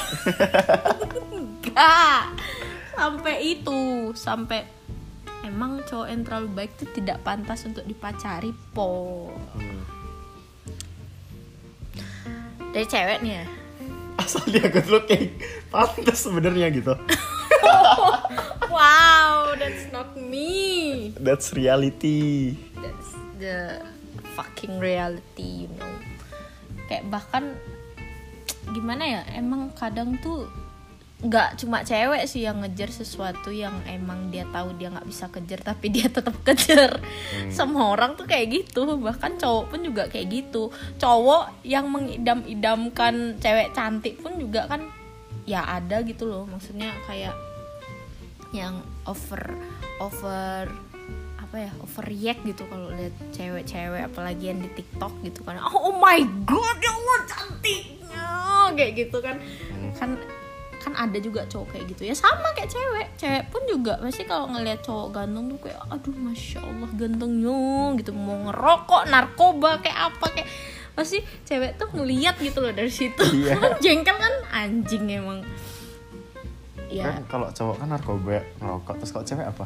enggak. 1.31 2.21
Sampai 2.91 3.35
itu. 3.45 3.81
Sampai 4.13 4.67
emang 5.43 5.83
cowok 5.87 6.07
yang 6.09 6.21
terlalu 6.25 6.47
baik 6.55 6.71
itu 6.79 6.85
tidak 6.99 7.21
pantas 7.23 7.63
untuk 7.63 7.83
dipacari 7.85 8.51
po. 8.75 9.27
Hmm. 9.55 9.81
dari 12.69 12.85
cewek 12.85 13.19
nih 13.25 13.33
ya? 13.41 13.45
Asal 14.21 14.45
dia 14.51 14.69
good 14.69 14.85
looking 14.91 15.33
pantas 15.73 16.21
sebenarnya 16.21 16.69
gitu. 16.69 16.93
Wow 18.69 19.57
that's 19.57 19.89
not 19.89 20.13
me. 20.15 21.11
That's 21.17 21.51
reality. 21.57 22.53
That's 22.77 23.11
the 23.41 23.81
fucking 24.37 24.77
reality 24.77 25.65
you 25.65 25.69
know. 25.75 25.93
Kayak 26.85 27.09
bahkan 27.09 27.57
gimana 28.71 29.03
ya 29.03 29.21
emang 29.33 29.73
kadang 29.73 30.21
tuh 30.21 30.45
nggak 31.19 31.59
cuma 31.59 31.83
cewek 31.83 32.23
sih 32.31 32.47
yang 32.47 32.63
ngejar 32.63 32.87
sesuatu 32.95 33.51
yang 33.51 33.75
emang 33.83 34.31
dia 34.31 34.47
tahu 34.55 34.71
dia 34.79 34.87
nggak 34.87 35.03
bisa 35.03 35.27
kejar 35.27 35.59
tapi 35.59 35.91
dia 35.91 36.07
tetap 36.07 36.31
kejar. 36.47 36.95
Semua 37.51 37.91
orang 37.91 38.15
tuh 38.15 38.23
kayak 38.23 38.47
gitu 38.63 38.95
bahkan 38.95 39.35
cowok 39.35 39.75
pun 39.75 39.79
juga 39.83 40.07
kayak 40.07 40.31
gitu. 40.31 40.71
Cowok 40.95 41.59
yang 41.67 41.91
mengidam-idamkan 41.91 43.35
cewek 43.43 43.75
cantik 43.75 44.15
pun 44.23 44.39
juga 44.39 44.71
kan 44.71 44.87
ya 45.43 45.67
ada 45.67 45.99
gitu 46.07 46.23
loh. 46.23 46.47
Maksudnya 46.47 46.95
kayak 47.03 47.35
yang 48.55 48.79
over 49.03 49.59
over 49.99 50.71
apa 51.35 51.55
ya 51.67 51.71
overreact 51.83 52.45
gitu 52.45 52.63
kalau 52.69 52.93
lihat 52.95 53.15
cewek-cewek 53.35 54.07
apalagi 54.07 54.55
yang 54.55 54.63
di 54.63 54.71
TikTok 54.71 55.11
gitu 55.27 55.43
kan. 55.43 55.59
Oh 55.59 55.99
my 55.99 56.23
god 56.47 56.77
ya 56.79 56.91
Allah 56.95 57.19
cantiknya 57.27 58.27
kayak 58.71 58.93
gitu 58.95 59.19
kan. 59.19 59.35
Kan 59.99 60.15
kan 60.79 60.95
ada 60.95 61.17
juga 61.19 61.43
cowok 61.45 61.75
kayak 61.75 61.85
gitu 61.91 62.01
ya. 62.07 62.15
Sama 62.15 62.55
kayak 62.55 62.71
cewek. 62.71 63.07
Cewek 63.19 63.43
pun 63.51 63.61
juga 63.67 63.99
pasti 63.99 64.23
kalau 64.23 64.47
ngelihat 64.49 64.79
cowok 64.81 65.07
ganteng 65.11 65.51
tuh 65.51 65.59
kayak 65.67 65.79
aduh 65.91 66.15
masya 66.15 66.59
Allah 66.63 66.89
gantengnya 66.95 67.59
gitu. 67.99 68.11
Mau 68.15 68.37
ngerokok 68.49 69.03
narkoba 69.11 69.83
kayak 69.83 69.99
apa 70.15 70.25
kayak. 70.31 70.49
Pasti 70.95 71.23
cewek 71.47 71.79
tuh 71.79 71.87
ngeliat 71.95 72.35
gitu 72.39 72.59
loh 72.63 72.73
dari 72.73 72.91
situ. 72.91 73.23
Iya. 73.23 73.59
jengkel 73.83 74.15
kan? 74.15 74.33
Anjing 74.51 75.05
emang. 75.11 75.43
Ya. 76.89 77.13
Kan 77.13 77.23
kalau 77.27 77.47
cowok 77.51 77.75
kan 77.83 77.87
narkoba 77.91 78.41
ngerokok. 78.63 78.95
Terus 79.03 79.11
kalau 79.11 79.25
cewek 79.27 79.47
apa? 79.51 79.65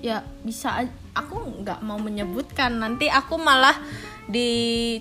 Ya 0.00 0.24
bisa 0.44 0.88
aku 1.12 1.64
nggak 1.64 1.84
mau 1.84 2.00
menyebutkan. 2.00 2.80
Nanti 2.80 3.12
aku 3.12 3.36
malah 3.36 3.76
di 4.26 4.50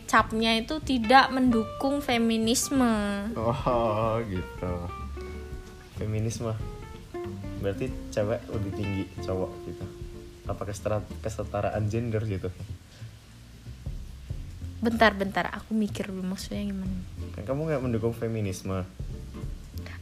capnya 0.06 0.54
itu 0.54 0.78
tidak 0.86 1.34
mendukung 1.34 2.02
feminisme. 2.02 2.94
Oh 3.34 4.22
gitu. 4.30 4.74
Feminisme. 5.98 6.54
Berarti 7.62 7.90
cewek 8.14 8.42
lebih 8.54 8.72
tinggi 8.78 9.04
cowok 9.26 9.52
gitu. 9.66 9.86
Apa 10.46 10.62
kesetara- 10.70 11.10
kesetaraan 11.26 11.90
gender 11.90 12.22
gitu? 12.30 12.54
Bentar-bentar 14.86 15.50
aku 15.50 15.74
mikir 15.74 16.14
dulu 16.14 16.22
maksudnya 16.38 16.62
gimana. 16.62 16.98
Kan 17.34 17.50
kamu 17.50 17.62
nggak 17.74 17.82
mendukung 17.82 18.14
feminisme? 18.14 18.86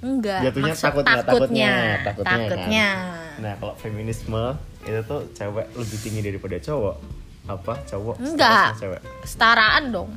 Enggak. 0.03 0.51
Jatuhnya 0.51 0.75
maksud 0.75 0.83
takutnya, 0.83 1.15
takutnya, 1.23 1.23
takutnya. 1.23 1.71
takutnya, 2.03 2.27
kan? 2.27 2.39
takutnya. 2.51 2.87
nah 3.33 3.53
kalau 3.55 3.73
feminisme 3.79 4.43
itu 4.83 4.99
tuh 5.07 5.21
cewek 5.31 5.67
lebih 5.79 5.97
tinggi 6.03 6.21
daripada 6.21 6.59
cowok 6.59 7.22
apa 7.43 7.73
cowok 7.83 8.15
Enggak. 8.17 8.79
cewek 8.79 9.01
kesetaraan 9.21 9.83
dong 9.89 10.11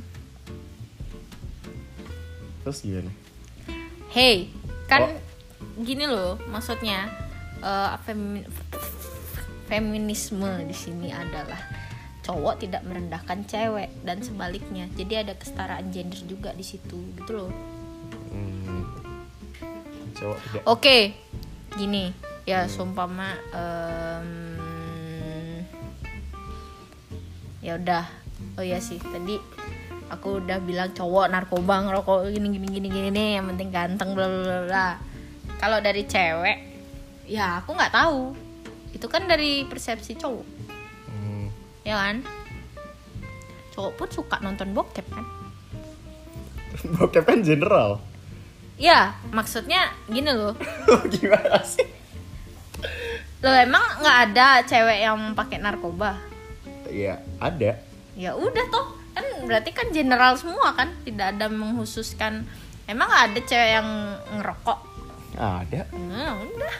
terus 2.62 2.82
gimana 2.82 3.10
hey 4.10 4.50
kan 4.86 5.02
Oh. 5.06 5.18
gini 5.78 6.06
loh 6.06 6.38
maksudnya 6.46 7.10
eh, 7.58 7.94
femi- 8.02 8.46
feminisme 9.66 10.46
di 10.62 10.72
sini 10.72 11.10
adalah 11.10 11.58
cowok 12.22 12.58
tidak 12.58 12.82
merendahkan 12.82 13.46
cewek 13.46 14.02
dan 14.02 14.18
sebaliknya. 14.18 14.90
Jadi 14.92 15.14
ada 15.16 15.32
kesetaraan 15.32 15.90
gender 15.90 16.18
juga 16.22 16.50
di 16.50 16.62
situ 16.62 16.98
gitu 17.14 17.30
loh. 17.32 17.52
Hmm. 18.30 18.82
Cowok 20.12 20.38
tidak. 20.40 20.62
Oke, 20.66 20.98
gini 21.72 22.10
ya 22.42 22.66
sumpama 22.66 23.30
em, 23.48 24.58
ya 27.66 27.74
udah. 27.74 28.04
Oh 28.54 28.62
iya 28.62 28.78
sih 28.78 29.02
tadi 29.02 29.34
aku 30.06 30.38
udah 30.38 30.62
bilang 30.62 30.94
cowok 30.94 31.26
narkoba 31.26 31.82
ngerokok 31.82 32.30
gini 32.30 32.54
gini 32.54 32.66
gini 32.70 32.86
gini 32.86 33.08
nih 33.10 33.28
yang 33.42 33.50
penting 33.50 33.74
ganteng 33.74 34.14
bla 34.14 34.30
bla 34.30 34.40
bla, 34.46 34.58
bla. 34.70 34.88
Kalau 35.58 35.82
dari 35.82 36.06
cewek 36.06 36.58
ya 37.26 37.58
aku 37.58 37.74
nggak 37.74 37.90
tahu. 37.90 38.38
Itu 38.94 39.10
kan 39.10 39.26
dari 39.28 39.66
persepsi 39.68 40.16
cowok, 40.16 40.46
Hmm. 41.10 41.52
ya 41.84 42.00
kan? 42.00 42.24
Cowok 43.76 43.92
pun 43.92 44.08
suka 44.08 44.40
nonton 44.40 44.72
bokep 44.72 45.04
kan? 45.12 45.26
Bokep 46.96 47.28
kan 47.28 47.44
general. 47.44 48.00
Ya, 48.80 49.16
maksudnya 49.36 49.92
gini 50.08 50.32
loh. 50.32 50.56
Gimana 51.12 51.60
sih? 51.60 51.84
Lo 53.44 53.52
emang 53.52 53.84
nggak 54.00 54.18
ada 54.32 54.64
cewek 54.64 55.04
yang 55.04 55.36
pakai 55.36 55.60
narkoba? 55.60 56.16
Iya, 56.88 57.14
ada. 57.38 57.70
ya 58.14 58.32
udah 58.32 58.64
toh 58.66 58.86
kan 59.12 59.24
berarti 59.44 59.70
kan 59.70 59.88
general 59.90 60.32
semua 60.34 60.72
kan 60.72 60.88
tidak 61.02 61.36
ada 61.36 61.46
menghususkan 61.46 62.48
emang 62.84 63.06
nggak 63.06 63.24
ada 63.26 63.40
cewek 63.42 63.70
yang 63.72 63.88
ngerokok 64.32 64.78
Ada. 65.34 65.80
nah, 65.94 66.36
udah 66.38 66.74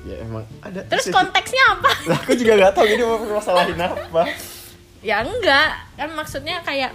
Ya 0.00 0.16
emang 0.18 0.42
ada. 0.58 0.80
terus 0.86 1.06
Sih, 1.06 1.12
konteksnya 1.12 1.60
apa 1.70 1.90
Lah, 2.08 2.18
aku 2.18 2.32
juga 2.32 2.56
gak 2.58 2.72
tahu 2.72 2.88
ini 2.88 3.02
mau 3.04 3.20
masalahin 3.30 3.76
apa. 3.76 4.22
ya 5.00 5.20
enggak 5.20 5.70
kan 5.94 6.10
maksudnya 6.10 6.62
kayak 6.62 6.90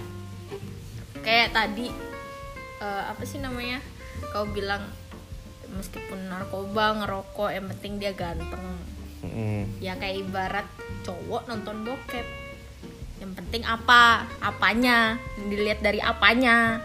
kayak 1.21 1.53
tadi 1.53 1.93
eh, 2.79 3.03
apa 3.05 3.21
sih 3.21 3.37
namanya 3.37 3.77
kau 4.33 4.47
bilang 4.47 4.83
meskipun 5.69 6.27
narkoba 6.27 6.97
ngerokok 6.97 7.49
yang 7.51 7.65
penting 7.71 7.93
dia 7.97 8.11
ganteng 8.11 8.63
Hmm. 9.23 9.63
ya 9.79 9.95
kayak 9.95 10.27
ibarat 10.27 10.67
cowok 11.03 11.47
nonton 11.47 11.85
bokep. 11.85 12.27
Yang 13.21 13.31
penting 13.39 13.63
apa? 13.63 14.27
Apanya? 14.43 15.15
Dilihat 15.39 15.79
dari 15.79 16.03
apanya? 16.03 16.83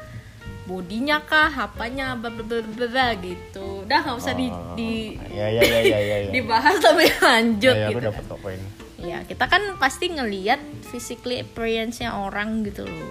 Bodinya 0.64 1.18
kah? 1.26 1.50
Apanya? 1.50 2.14
Bla 2.14 2.30
bla 2.30 2.44
bla 2.46 2.62
bla, 2.62 2.86
bla, 2.86 3.06
gitu. 3.18 3.82
Udah 3.84 3.98
nggak 4.06 4.16
usah 4.18 4.34
di, 4.38 4.46
Oh, 4.48 4.74
di 4.78 5.18
Ya 5.34 5.50
ya 5.50 5.62
ya 5.66 5.80
ya 5.82 5.98
ya. 5.98 6.16
ya. 6.26 6.30
dibahas 6.30 6.78
tapi 6.78 7.10
lanjut 7.26 7.74
Ya, 7.74 7.86
ya, 7.86 7.88
gitu. 7.90 8.00
dapat 8.06 8.24
ya 9.00 9.24
kita 9.24 9.48
kan 9.48 9.62
pasti 9.80 10.12
ngelihat 10.12 10.60
physically 10.92 11.40
appearance-nya 11.40 12.12
orang 12.20 12.60
gitu 12.68 12.84
loh 12.84 13.10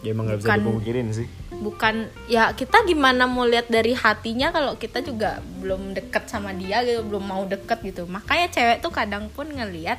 Ya 0.00 0.10
emang 0.10 0.26
gak 0.26 0.38
bisa 0.38 0.54
dipungkirin 0.56 1.10
sih. 1.10 1.26
bukan 1.50 1.94
ya 2.26 2.54
kita 2.54 2.86
gimana 2.86 3.26
mau 3.26 3.42
lihat 3.42 3.66
dari 3.66 3.90
hatinya 3.90 4.48
kalau 4.48 4.74
kita 4.74 5.02
juga 5.02 5.30
belum 5.58 5.90
deket 5.90 6.26
sama 6.26 6.54
dia 6.54 6.80
gitu 6.80 7.02
belum 7.02 7.24
mau 7.24 7.42
deket 7.44 7.82
gitu 7.82 8.06
makanya 8.06 8.46
cewek 8.48 8.78
tuh 8.78 8.90
kadang 8.90 9.26
pun 9.28 9.48
ngelihat 9.48 9.98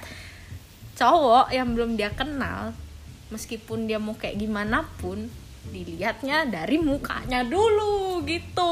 cowok 0.96 1.51
yang 1.51 1.68
belum 1.70 1.94
dia 1.94 2.10
kenal 2.10 2.72
meskipun 3.27 3.86
dia 3.86 3.98
mau 3.98 4.15
kayak 4.15 4.36
gimana 4.38 4.88
pun 4.98 5.27
dilihatnya 5.68 6.48
dari 6.48 6.79
mukanya 6.79 7.43
dulu 7.43 8.24
gitu 8.24 8.71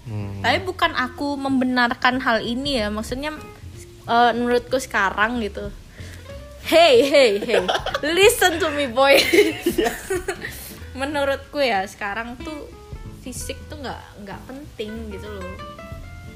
Hmm. 0.00 0.38
tapi 0.38 0.62
bukan 0.62 0.94
aku 0.94 1.34
membenarkan 1.34 2.18
hal 2.18 2.40
ini 2.40 2.78
ya 2.78 2.88
maksudnya 2.88 3.34
eh, 4.06 4.30
menurutku 4.32 4.78
sekarang 4.78 5.38
gitu 5.40 5.66
hey 6.64 7.02
hey 7.02 7.30
hey 7.38 7.62
listen 8.14 8.56
to 8.56 8.70
me 8.70 8.86
boy 8.86 9.18
menurutku 11.00 11.56
ya 11.56 11.80
sekarang 11.82 12.36
tuh 12.36 12.68
fisik 13.20 13.56
tuh 13.66 13.80
nggak 13.80 14.00
nggak 14.20 14.40
penting 14.44 14.92
gitu 15.10 15.26
loh 15.26 15.52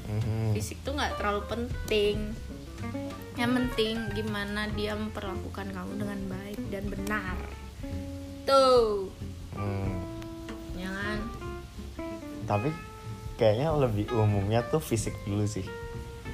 Mhm. 0.05 0.53
fisik 0.53 0.77
tuh 0.81 0.93
nggak 0.93 1.17
terlalu 1.17 1.41
penting 1.45 2.33
yang 3.35 3.51
penting 3.51 3.95
gimana 4.13 4.69
dia 4.71 4.93
memperlakukan 4.93 5.67
kamu 5.67 5.93
dengan 5.97 6.19
baik 6.27 6.59
dan 6.69 6.83
benar 6.85 7.37
tuh 8.43 9.09
Hmm. 9.51 9.97
ya 10.75 10.89
kan 10.89 11.19
Tapi 12.45 12.69
kayaknya 13.35 13.73
lebih 13.73 14.11
umumnya 14.11 14.61
tuh 14.61 14.77
fisik 14.77 15.15
dulu 15.23 15.43
sih. 15.43 15.65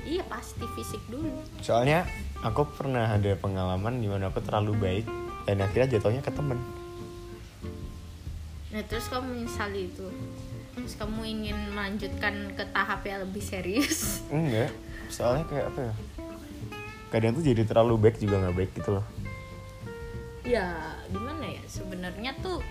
iya 0.03 0.25
pasti 0.25 0.65
fisik 0.73 0.99
dulu 1.07 1.29
Soalnya 1.59 2.03
aku 2.41 2.67
pernah 2.67 3.07
ada 3.07 3.31
pengalaman 3.33 3.97
di 3.97 4.09
mana 4.09 4.27
aku 4.27 4.41
terlalu 4.41 4.73
baik 4.75 5.05
dan 5.45 5.57
akhirnya 5.59 5.95
jatuhnya 5.95 6.19
ke 6.19 6.29
temen. 6.29 6.59
Nah 8.71 8.81
terus 8.87 9.11
kamu 9.11 9.35
menyesali 9.35 9.91
itu? 9.91 10.07
Terus 10.71 10.95
kamu 10.95 11.21
ingin 11.27 11.57
melanjutkan 11.75 12.55
ke 12.55 12.63
tahap 12.71 13.03
yang 13.03 13.27
lebih 13.27 13.43
serius? 13.43 14.23
Enggak, 14.31 14.71
soalnya 15.11 15.43
kayak 15.51 15.65
apa 15.75 15.79
ya? 15.91 15.93
Kadang 17.11 17.35
tuh 17.35 17.43
jadi 17.43 17.67
terlalu 17.67 18.07
baik 18.07 18.23
juga 18.23 18.39
nggak 18.39 18.55
baik 18.55 18.71
gitu 18.79 18.91
loh. 18.95 19.05
ya 20.47 20.73
gimana 21.11 21.43
ya? 21.43 21.63
Sebenarnya 21.67 22.31
tuh 22.39 22.63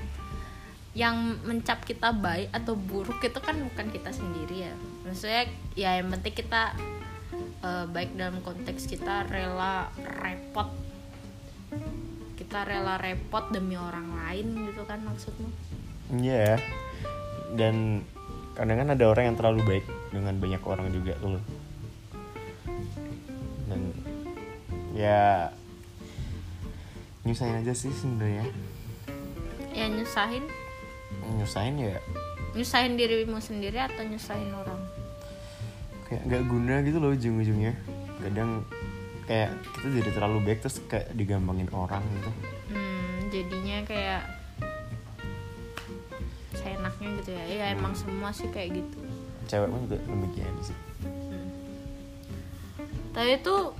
yang 0.96 1.38
mencap 1.46 1.86
kita 1.86 2.10
baik 2.10 2.50
atau 2.50 2.74
buruk 2.74 3.22
itu 3.22 3.38
kan 3.38 3.54
bukan 3.60 3.92
kita 3.92 4.10
sendiri 4.10 4.72
ya. 4.72 4.74
Maksudnya 5.04 5.44
ya 5.76 6.00
yang 6.00 6.08
penting 6.08 6.34
kita 6.40 6.72
eh, 7.60 7.84
baik 7.92 8.16
dalam 8.16 8.40
konteks 8.40 8.88
kita 8.88 9.28
rela 9.28 9.92
repot. 10.24 10.72
Kita 12.40 12.64
rela 12.64 12.96
repot 12.96 13.52
demi 13.52 13.76
orang 13.76 14.08
lain 14.16 14.72
gitu 14.72 14.82
kan 14.88 15.04
maksudmu 15.04 15.52
Iya. 16.14 16.58
Dan 17.54 18.06
kadang 18.54 18.82
kan 18.82 18.88
ada 18.94 19.04
orang 19.06 19.24
yang 19.32 19.36
terlalu 19.38 19.60
baik 19.66 19.86
dengan 20.10 20.34
banyak 20.38 20.62
orang 20.66 20.90
juga 20.90 21.14
tuh 21.22 21.38
loh. 21.38 21.44
Dan 23.70 23.94
ya 24.94 25.50
nyusahin 27.22 27.62
aja 27.62 27.72
sih 27.74 27.92
sebenarnya. 27.94 28.44
ya 29.70 29.86
nyusahin 29.86 30.42
Nyusahin 31.38 31.78
ya 31.78 32.02
nyusahin 32.50 32.98
dirimu 32.98 33.38
sendiri 33.38 33.78
atau 33.78 34.02
nyusahin 34.02 34.50
orang 34.50 34.82
kayak 36.10 36.26
nggak 36.26 36.42
guna 36.50 36.74
gitu 36.82 36.98
loh 36.98 37.14
ujung-ujungnya. 37.14 37.72
Kadang 38.18 38.66
kayak 39.30 39.54
kita 39.78 39.86
jadi 40.02 40.10
terlalu 40.10 40.38
baik 40.42 40.58
terus 40.58 40.82
kayak 40.90 41.14
digampangin 41.14 41.70
orang 41.70 42.02
gitu. 42.02 42.30
hmm, 42.74 43.30
jadinya 43.30 43.78
kayak 43.86 44.22
seenaknya 46.60 47.08
gitu 47.24 47.30
ya. 47.32 47.44
Ya 47.48 47.66
emang 47.72 47.96
semua 47.96 48.30
sih 48.30 48.48
kayak 48.52 48.84
gitu. 48.84 48.98
Cewek 49.48 49.68
pun 49.72 49.80
juga 49.88 49.96
demikian 50.04 50.54
sih. 50.60 50.76
tapi 53.10 53.42
itu 53.42 53.74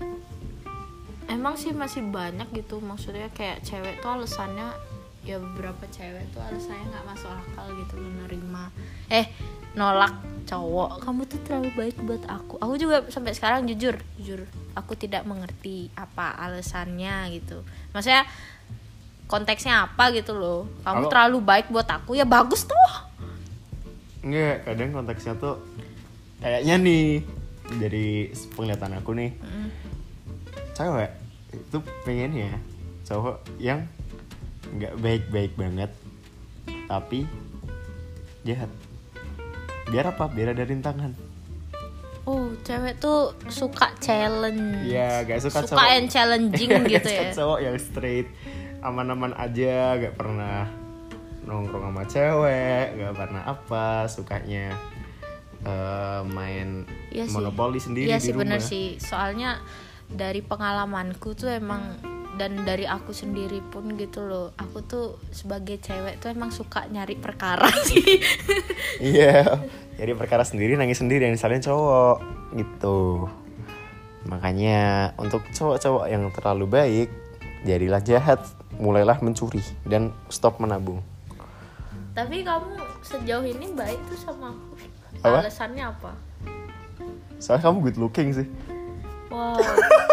emang 1.31 1.55
sih 1.55 1.71
masih 1.71 2.03
banyak 2.11 2.51
gitu. 2.51 2.83
Maksudnya 2.83 3.31
kayak 3.31 3.63
cewek 3.63 4.03
tuh 4.03 4.11
alasannya 4.11 4.75
ya 5.23 5.37
beberapa 5.37 5.85
cewek 5.93 6.33
tuh 6.33 6.41
alasannya 6.41 6.91
nggak 6.91 7.07
masuk 7.07 7.31
akal 7.31 7.67
gitu 7.79 7.95
menerima. 8.01 8.65
Eh 9.13 9.31
nolak 9.79 10.19
cowok. 10.51 10.99
Kamu 11.07 11.23
tuh 11.31 11.39
terlalu 11.47 11.71
baik 11.79 11.97
buat 12.03 12.25
aku. 12.27 12.59
Aku 12.59 12.75
juga 12.75 13.07
sampai 13.07 13.37
sekarang 13.39 13.71
jujur 13.71 13.95
jujur. 14.19 14.51
Aku 14.75 14.99
tidak 14.99 15.23
mengerti 15.23 15.95
apa 15.95 16.35
alasannya 16.35 17.31
gitu. 17.39 17.63
Maksudnya 17.95 18.27
konteksnya 19.31 19.87
apa 19.87 20.11
gitu 20.11 20.35
loh. 20.35 20.67
Kamu 20.83 21.07
Kalau- 21.07 21.11
terlalu 21.11 21.39
baik 21.41 21.67
buat 21.71 21.87
aku 21.87 22.19
ya 22.19 22.27
bagus 22.27 22.67
tuh. 22.67 22.91
Enggak, 24.21 24.67
kadang 24.67 24.91
konteksnya 24.93 25.33
tuh 25.35 25.57
kayaknya 26.39 26.75
nih 26.77 27.05
dari 27.71 28.07
penglihatan 28.53 28.99
aku 28.99 29.15
nih 29.15 29.31
Mm. 29.39 29.69
cewek 30.75 31.11
itu 31.53 31.77
pengennya 32.03 32.51
cowok 33.03 33.37
yang 33.57 33.87
nggak 34.71 34.99
baik-baik 34.99 35.53
banget 35.55 35.91
tapi 36.85 37.25
jahat. 38.43 38.69
Biar 39.87 40.11
apa? 40.11 40.27
Biar 40.27 40.51
ada 40.51 40.63
rintangan. 40.63 41.15
Oh 42.23 42.53
cewek 42.63 42.99
tuh 42.99 43.33
suka 43.49 43.91
challenge. 43.99 44.87
Iya, 44.87 45.25
gak 45.25 45.41
suka 45.41 45.65
suka 45.65 45.75
cowok. 45.75 45.89
yang 45.89 46.07
challenging 46.07 46.71
Gak 46.71 46.85
gitu 46.87 47.09
suka 47.09 47.23
ya 47.23 47.33
cowok 47.33 47.59
yang 47.61 47.77
straight 47.77 48.29
aman-aman 48.81 49.33
aja 49.35 49.97
gak 49.97 50.15
pernah 50.15 50.65
nongkrong 51.43 51.85
sama 51.87 52.05
cewek 52.05 52.85
gak 52.97 53.15
pernah 53.15 53.43
apa 53.45 53.85
sukanya 54.07 54.73
eh, 55.61 56.21
main 56.27 56.85
Iya 57.11 57.27
sih. 57.27 57.33
monopoli 57.33 57.77
sendiri 57.77 58.07
Iya 58.07 58.17
di 58.17 58.23
sih 58.23 58.33
rumah 58.33 58.41
bener 58.47 58.61
sih. 58.61 58.87
Soalnya 58.97 59.61
dari 60.07 60.41
pengalamanku 60.41 61.35
tuh 61.35 61.51
emang 61.51 61.97
dan 62.35 62.65
dari 62.65 62.83
aku 62.83 63.11
sendiri 63.11 63.61
pun 63.63 63.93
gitu 63.95 64.25
loh. 64.25 64.57
Aku 64.57 64.81
tuh 64.81 65.21
sebagai 65.29 65.77
cewek 65.77 66.17
tuh 66.19 66.31
emang 66.31 66.49
suka 66.49 66.87
nyari 66.87 67.15
perkara 67.15 67.69
sih. 67.89 68.23
iya 68.99 69.45
jadi 69.95 70.15
perkara 70.15 70.41
sendiri 70.41 70.75
nangis 70.75 70.97
sendiri 70.97 71.25
yang 71.25 71.35
disalin 71.35 71.61
cowok 71.61 72.17
gitu 72.55 73.29
Makanya 74.23 74.81
untuk 75.17 75.45
cowok-cowok 75.49 76.05
yang 76.07 76.29
terlalu 76.31 76.67
baik, 76.67 77.09
jadilah 77.63 78.01
jahat, 78.01 78.41
mulailah 78.81 79.21
mencuri 79.21 79.61
dan 79.85 80.09
stop 80.33 80.57
menabung. 80.57 81.05
Tapi 82.17 82.43
kamu 82.43 82.75
sejauh 83.05 83.45
ini 83.45 83.71
baik 83.77 84.01
tuh 84.09 84.19
sama 84.19 84.51
aku. 84.51 84.75
Apa? 85.21 85.45
Alasannya 85.45 85.85
apa? 85.85 86.13
Soalnya 87.37 87.69
kamu 87.69 87.77
good 87.85 87.99
looking 88.01 88.29
sih. 88.33 88.49
Wow, 89.31 89.61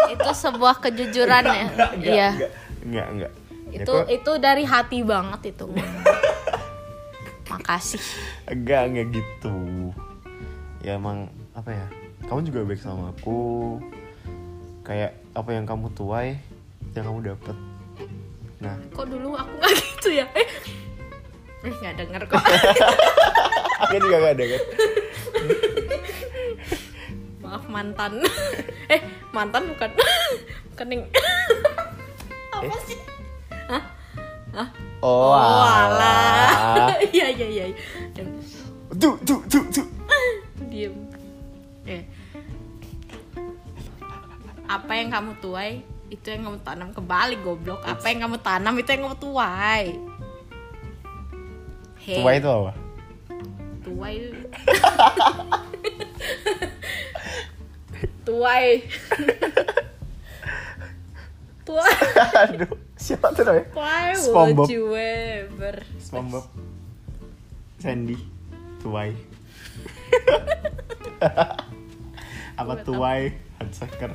itu 0.06 0.30
sebuah 0.30 0.78
kejujuran 0.78 1.42
ya. 1.42 1.64
Iya. 1.98 2.28
Enggak, 2.38 2.50
enggak, 2.86 3.06
enggak. 3.10 3.32
Ya 3.68 3.82
Itu 3.84 3.92
kok- 3.98 4.08
itu 4.08 4.32
dari 4.38 4.64
hati 4.64 4.98
banget 5.02 5.40
itu. 5.56 5.66
Makasih. 7.50 8.00
enggak, 8.46 8.82
enggak 8.88 9.06
gitu. 9.18 9.56
Ya 10.84 10.94
emang 10.94 11.26
apa 11.56 11.74
ya? 11.74 11.86
Kamu 12.30 12.44
juga 12.46 12.62
baik 12.62 12.78
sama 12.78 13.10
aku. 13.10 13.76
Kayak 14.86 15.18
apa 15.34 15.50
yang 15.52 15.66
kamu 15.66 15.90
tuai, 15.92 16.38
yang 16.94 17.04
kamu 17.10 17.34
dapet. 17.34 17.56
Nah, 18.58 18.74
Kok 18.90 19.06
dulu 19.06 19.32
aku 19.32 19.52
nggak 19.54 19.72
gitu 19.80 20.08
ya? 20.12 20.26
Eh, 20.34 20.48
eh 21.62 21.72
nggak 21.72 21.94
denger 21.96 22.22
kok. 22.26 22.42
aku 23.82 23.94
juga 23.98 24.16
gak 24.18 24.34
ada 24.34 24.44
kan. 24.44 24.62
Maaf 27.38 27.64
mantan. 27.66 28.12
eh 28.94 29.00
mantan 29.30 29.62
bukan 29.70 29.90
yang 30.90 31.02
apa 32.50 32.66
Eh? 32.66 32.80
sih? 32.84 32.98
Hah? 33.70 33.82
Hah? 34.54 34.68
Oh, 34.98 35.30
alah. 35.30 36.90
Iya 37.14 37.30
iya 37.30 37.46
iya. 37.46 37.64
Yang 38.18 38.28
Tuh, 38.98 39.14
tuh, 39.22 39.38
tuh, 39.46 39.62
tuh. 39.70 39.86
diem. 40.66 40.90
Eh. 41.86 42.02
Apa 44.66 44.92
yang 44.92 45.08
kamu 45.08 45.32
tuai 45.38 45.80
itu 46.08 46.26
yang 46.32 46.48
kamu 46.48 46.58
tanam 46.64 46.88
kembali 46.96 47.36
goblok. 47.44 47.84
Apa 47.84 48.08
yang 48.08 48.24
kamu 48.24 48.40
tanam 48.40 48.74
itu 48.80 48.88
yang 48.88 49.02
kamu 49.08 49.18
tuai. 49.20 49.84
Hey, 52.00 52.16
Tua 52.24 52.32
itu 52.32 52.48
apa? 52.48 52.72
tuai. 53.88 54.16
tuai. 58.28 58.66
tuai. 61.68 61.94
Aduh, 62.44 62.72
siapa 62.96 63.32
tuh 63.32 63.44
namanya? 63.44 63.66
Tuai 63.72 64.12
SpongeBob. 64.16 64.68
SpongeBob. 66.00 66.44
Sandy. 67.80 68.16
Tuai. 68.80 69.12
apa 72.60 72.74
tuai? 72.84 73.32
Handsaker. 73.60 74.12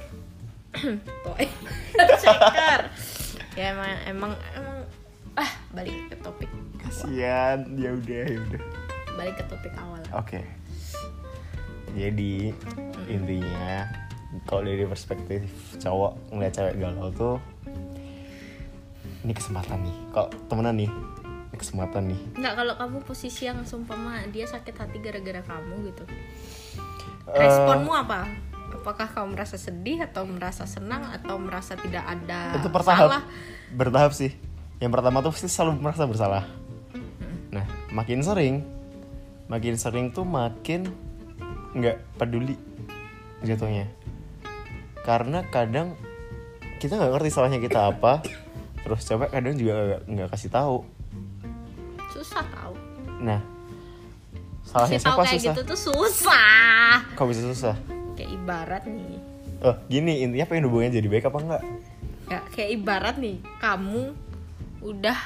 Tuai. 1.24 1.48
Ceker. 2.22 2.82
ya 3.54 3.70
emang 3.70 3.92
emang 4.10 4.32
emang 4.58 4.78
ah 5.38 5.52
balik 5.74 5.94
ke 6.10 6.16
topik. 6.22 6.50
Kasian, 6.82 7.78
ya 7.78 7.94
udah, 7.94 8.24
ya 8.28 8.40
udah. 8.42 8.62
Balik 9.16 9.36
ke 9.40 9.44
topik 9.50 9.74
awal. 9.78 10.02
Oke. 10.14 10.42
Jadi 11.94 12.50
intinya 13.06 13.86
kalau 14.50 14.66
dari 14.66 14.86
perspektif 14.90 15.46
cowok 15.78 16.34
ngeliat 16.34 16.54
cewek 16.58 16.76
galau 16.82 17.14
tuh 17.14 17.38
ini 19.24 19.34
kesempatan 19.34 19.86
nih. 19.86 19.96
Kalau 20.12 20.30
temenan 20.50 20.76
nih, 20.76 20.92
ini 21.54 21.58
kesempatan 21.58 22.04
nih. 22.12 22.20
Enggak 22.42 22.54
kalau 22.60 22.74
kamu 22.76 22.98
posisi 23.06 23.46
yang 23.48 23.62
sumpama 23.64 24.20
dia 24.34 24.50
sakit 24.50 24.74
hati 24.74 24.98
gara-gara 25.00 25.42
kamu 25.46 25.94
gitu. 25.94 26.04
Eh, 27.30 27.40
Responmu 27.40 27.94
apa? 27.94 28.28
Apakah 28.84 29.08
kamu 29.16 29.40
merasa 29.40 29.56
sedih 29.56 30.04
atau 30.04 30.28
merasa 30.28 30.68
senang 30.68 31.08
atau 31.08 31.40
merasa 31.40 31.80
tidak 31.80 32.04
ada 32.04 32.52
itu 32.60 32.68
bertahap. 32.68 33.08
salah? 33.08 33.24
bertahap 33.72 34.12
sih. 34.12 34.36
Yang 34.84 34.92
pertama 35.00 35.24
tuh 35.24 35.32
pasti 35.32 35.48
selalu 35.48 35.80
merasa 35.80 36.04
bersalah. 36.04 36.44
Nah 37.48 37.64
makin 37.96 38.20
sering 38.20 38.68
makin 39.48 39.80
sering 39.80 40.12
tuh 40.12 40.28
makin 40.28 40.92
nggak 41.72 41.96
peduli 42.20 42.60
jatuhnya. 43.48 43.88
Karena 45.08 45.48
kadang 45.48 45.96
kita 46.84 47.00
nggak 47.00 47.16
ngerti 47.16 47.30
salahnya 47.32 47.64
kita 47.64 47.88
apa 47.88 48.20
terus 48.84 49.08
coba 49.08 49.32
kadang 49.32 49.56
juga 49.56 50.04
nggak 50.04 50.28
kasih 50.36 50.52
tahu. 50.52 50.84
Susah 52.12 52.44
tahu. 52.52 52.76
nah 53.24 53.40
salahnya 54.68 55.00
Kasih 55.00 55.08
tahu 55.08 55.16
siapa 55.16 55.24
kayak 55.24 55.40
susah? 55.40 55.56
gitu 55.56 55.62
tuh 55.64 55.80
susah. 55.80 56.96
kok 57.16 57.28
bisa 57.32 57.42
susah 57.48 57.76
Kayak 58.24 58.40
ibarat 58.40 58.84
nih. 58.88 59.20
oh 59.60 59.76
gini 59.86 60.24
intinya 60.24 60.48
pengen 60.48 60.72
hubungannya 60.72 60.96
jadi 60.96 61.08
baik 61.12 61.28
apa 61.28 61.40
enggak 61.44 61.64
Ya, 62.24 62.40
kayak 62.56 62.70
ibarat 62.74 63.16
nih, 63.20 63.36
kamu 63.60 64.16
udah 64.80 65.20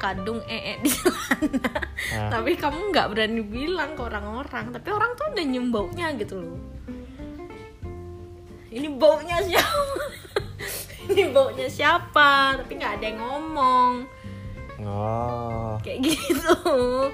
kadung 0.00 0.40
ee 0.48 0.80
di 0.80 0.88
sana. 0.88 1.76
Nah. 2.08 2.30
Tapi 2.32 2.56
kamu 2.56 2.88
nggak 2.88 3.06
berani 3.12 3.44
bilang 3.44 3.92
ke 3.92 4.00
orang-orang, 4.00 4.72
tapi 4.72 4.88
orang 4.88 5.12
tuh 5.12 5.28
udah 5.28 5.44
nyium 5.44 5.68
baunya 5.68 6.08
gitu 6.16 6.40
loh. 6.40 6.56
Ini 8.68 8.88
baunya 8.96 9.44
siapa? 9.44 10.04
Ini 11.12 11.22
baunya 11.30 11.68
siapa? 11.68 12.56
Tapi 12.56 12.72
nggak 12.74 12.92
ada 12.96 13.04
yang 13.06 13.20
ngomong. 13.20 13.92
oh 14.84 15.76
Kayak 15.84 15.98
gitu. 16.08 16.54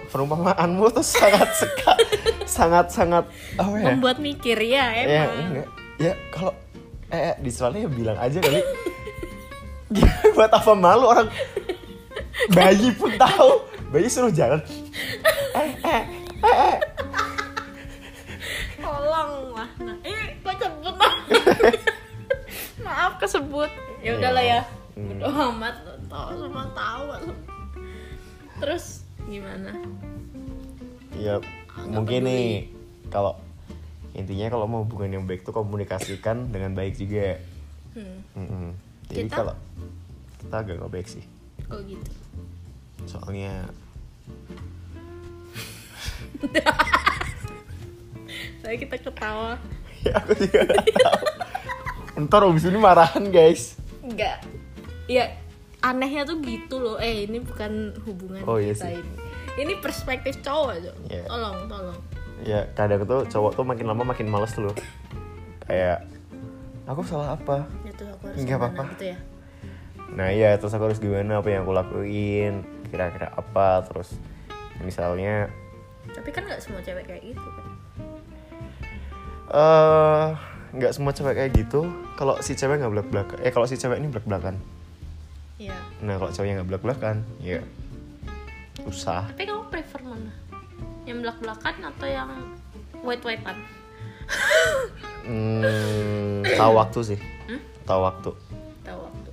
perumpamaanmu 0.09 0.85
tuh 0.90 1.03
sangat 1.03 1.51
seka, 1.55 1.94
sangat 2.54 2.86
sangat 2.94 3.24
apa 3.58 3.74
ya 3.74 3.86
Membuat 3.90 4.22
mikir 4.22 4.54
ya 4.62 4.94
ya 4.94 5.02
emang. 5.02 5.30
enggak 5.50 5.68
ya 5.98 6.12
kalau 6.30 6.54
eh 7.10 7.34
di 7.38 7.50
soalnya 7.50 7.86
ya 7.86 7.90
bilang 7.90 8.18
aja 8.18 8.38
kali 8.38 8.62
Gila, 9.90 10.14
buat 10.34 10.50
apa 10.50 10.72
malu 10.74 11.06
orang 11.06 11.28
bayi 12.50 12.94
pun 12.94 13.10
tahu 13.14 13.62
bayi 13.90 14.06
suruh 14.06 14.30
jalan 14.30 14.62
eh 15.54 15.70
eh 15.82 16.02
eh 16.42 16.56
eh 16.70 16.78
Tolong 18.84 19.56
lah. 19.56 19.68
Nah, 19.80 19.96
eh, 20.04 20.36
kok 20.44 20.60
sebut 20.60 20.96
Maaf 22.84 23.12
kesebut. 23.16 23.70
Ya 24.04 24.20
udahlah 24.20 24.44
ya. 24.44 24.60
Hmm. 24.92 25.16
Udah 25.16 25.48
amat 25.48 25.74
tahu 26.04 26.30
semua 26.36 26.64
tahu. 26.76 27.04
Terus 28.60 29.08
gimana? 29.24 29.72
Mungkin 31.84 32.20
nih 32.22 32.70
kalau 33.08 33.34
intinya 34.10 34.46
kalau 34.48 34.64
mau 34.64 34.80
hubungan 34.80 35.10
yang 35.12 35.24
baik 35.24 35.42
tuh 35.42 35.52
komunikasikan 35.52 36.48
dengan 36.48 36.72
baik 36.72 36.94
juga 36.94 37.38
Hmm. 37.92 38.18
Mm-mm. 38.34 38.74
jadi 39.06 39.22
Kita? 39.24 39.37
kalau 39.37 39.54
kita 40.37 40.54
agak 40.56 40.74
gak 40.76 40.90
baik 40.90 41.06
sih 41.08 41.22
Oh 41.68 41.78
gitu. 41.80 42.10
soalnya 43.04 43.70
Saya 48.58 48.74
kita 48.74 48.96
ketawa. 48.98 49.54
ya 50.00 50.12
aku 50.20 50.32
juga 50.37 50.60
gak 50.66 50.84
tahu 50.92 51.26
ntar 52.16 52.42
abis 52.44 52.64
ini 52.64 52.78
marahan 52.78 53.24
guys 53.28 53.74
Enggak. 54.00 54.42
Ya 55.06 55.32
anehnya 55.80 56.24
tuh 56.24 56.38
gitu 56.40 56.76
loh. 56.76 56.96
Eh 56.96 57.24
ini 57.24 57.38
bukan 57.38 57.72
hubungan 58.02 58.44
Oh, 58.44 58.56
iya 58.56 58.70
kita 58.70 58.87
sih. 58.87 58.96
ini. 58.96 59.23
Ini 59.54 59.78
perspektif 59.78 60.40
cowok 60.40 60.68
aja. 60.72 60.92
Iya. 61.06 61.24
Tolong, 61.24 61.56
tolong. 61.66 61.98
ya 62.42 62.66
kadang 62.72 63.02
tuh 63.02 63.24
cowok 63.24 63.52
tuh 63.54 63.64
makin 63.64 63.86
lama 63.86 64.02
makin 64.04 64.26
males 64.26 64.50
tuh 64.50 64.66
loh 64.66 64.76
kayak 65.62 66.02
aku 66.84 67.00
salah 67.02 67.32
apa 67.32 67.64
Itu 67.82 68.04
aku 68.04 68.26
harus 68.26 68.36
Nggak 68.38 68.58
apa-apa. 68.58 68.82
gitu 68.92 69.04
ya. 69.06 69.18
nah 70.12 70.28
iya 70.28 70.50
terus 70.54 70.70
aku 70.70 70.84
harus 70.84 70.98
gimana 70.98 71.38
apa 71.38 71.48
yang 71.48 71.62
aku 71.62 71.72
lakuin 71.72 72.60
kira-kira 72.86 73.32
apa 73.32 73.80
terus 73.82 74.18
misalnya 74.78 75.48
Tapi 76.06 76.28
kan 76.28 76.44
nggak 76.44 76.60
semua 76.60 76.78
cewek 76.80 77.06
kayak 77.06 77.22
gitu 77.24 77.48
kan. 77.48 77.66
eh 79.50 80.26
nggak 80.74 80.92
semua 80.92 81.12
cewek 81.12 81.34
kayak 81.34 81.52
gitu 81.54 81.86
kalau 82.12 82.34
si 82.38 82.52
cewek 82.52 82.76
nggak 82.76 82.92
belak 82.92 83.08
belakan 83.08 83.38
eh 83.40 83.50
kalau 83.50 83.64
si 83.64 83.74
cewek 83.74 83.96
ini 83.96 84.10
belak 84.10 84.26
belakan 84.26 84.58
Iya. 85.54 85.78
nah 86.02 86.18
kalau 86.18 86.28
ceweknya 86.28 86.60
nggak 86.60 86.68
belak 86.68 86.82
belakan 86.82 87.16
ya 87.38 87.62
usah 88.87 89.29
Tapi 89.29 89.44
kamu 89.44 89.64
prefer 89.66 90.01
mana? 90.01 90.33
Yang 91.05 91.18
belak-belakan 91.20 91.75
atau 91.87 92.07
yang 92.07 92.31
white-whitean? 93.01 93.59
hmm, 95.23 96.44
tahu 96.51 96.73
waktu 96.75 97.01
sih 97.07 97.20
Hmm? 97.44 97.61
tahu 97.83 98.01
waktu 98.03 98.31
Tahu 98.81 98.99
waktu. 99.01 99.31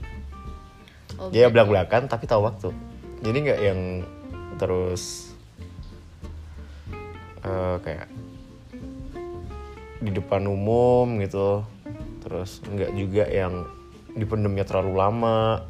Oh, 1.15 1.27
dia 1.29 1.47
berarti- 1.47 1.53
belak 1.53 1.67
belakan 1.69 2.03
tapi 2.05 2.25
tahu 2.25 2.41
waktu 2.43 2.69
jadi 3.19 3.37
nggak 3.39 3.59
yang 3.61 3.79
terus 4.57 5.31
eh, 7.41 7.75
kayak 7.79 8.07
di 9.97 10.11
depan 10.11 10.43
umum 10.43 11.19
gitu 11.19 11.63
terus 12.19 12.59
nggak 12.63 12.91
juga 12.93 13.25
yang 13.25 13.65
dipendemnya 14.11 14.61
terlalu 14.63 14.93
lama. 14.93 15.63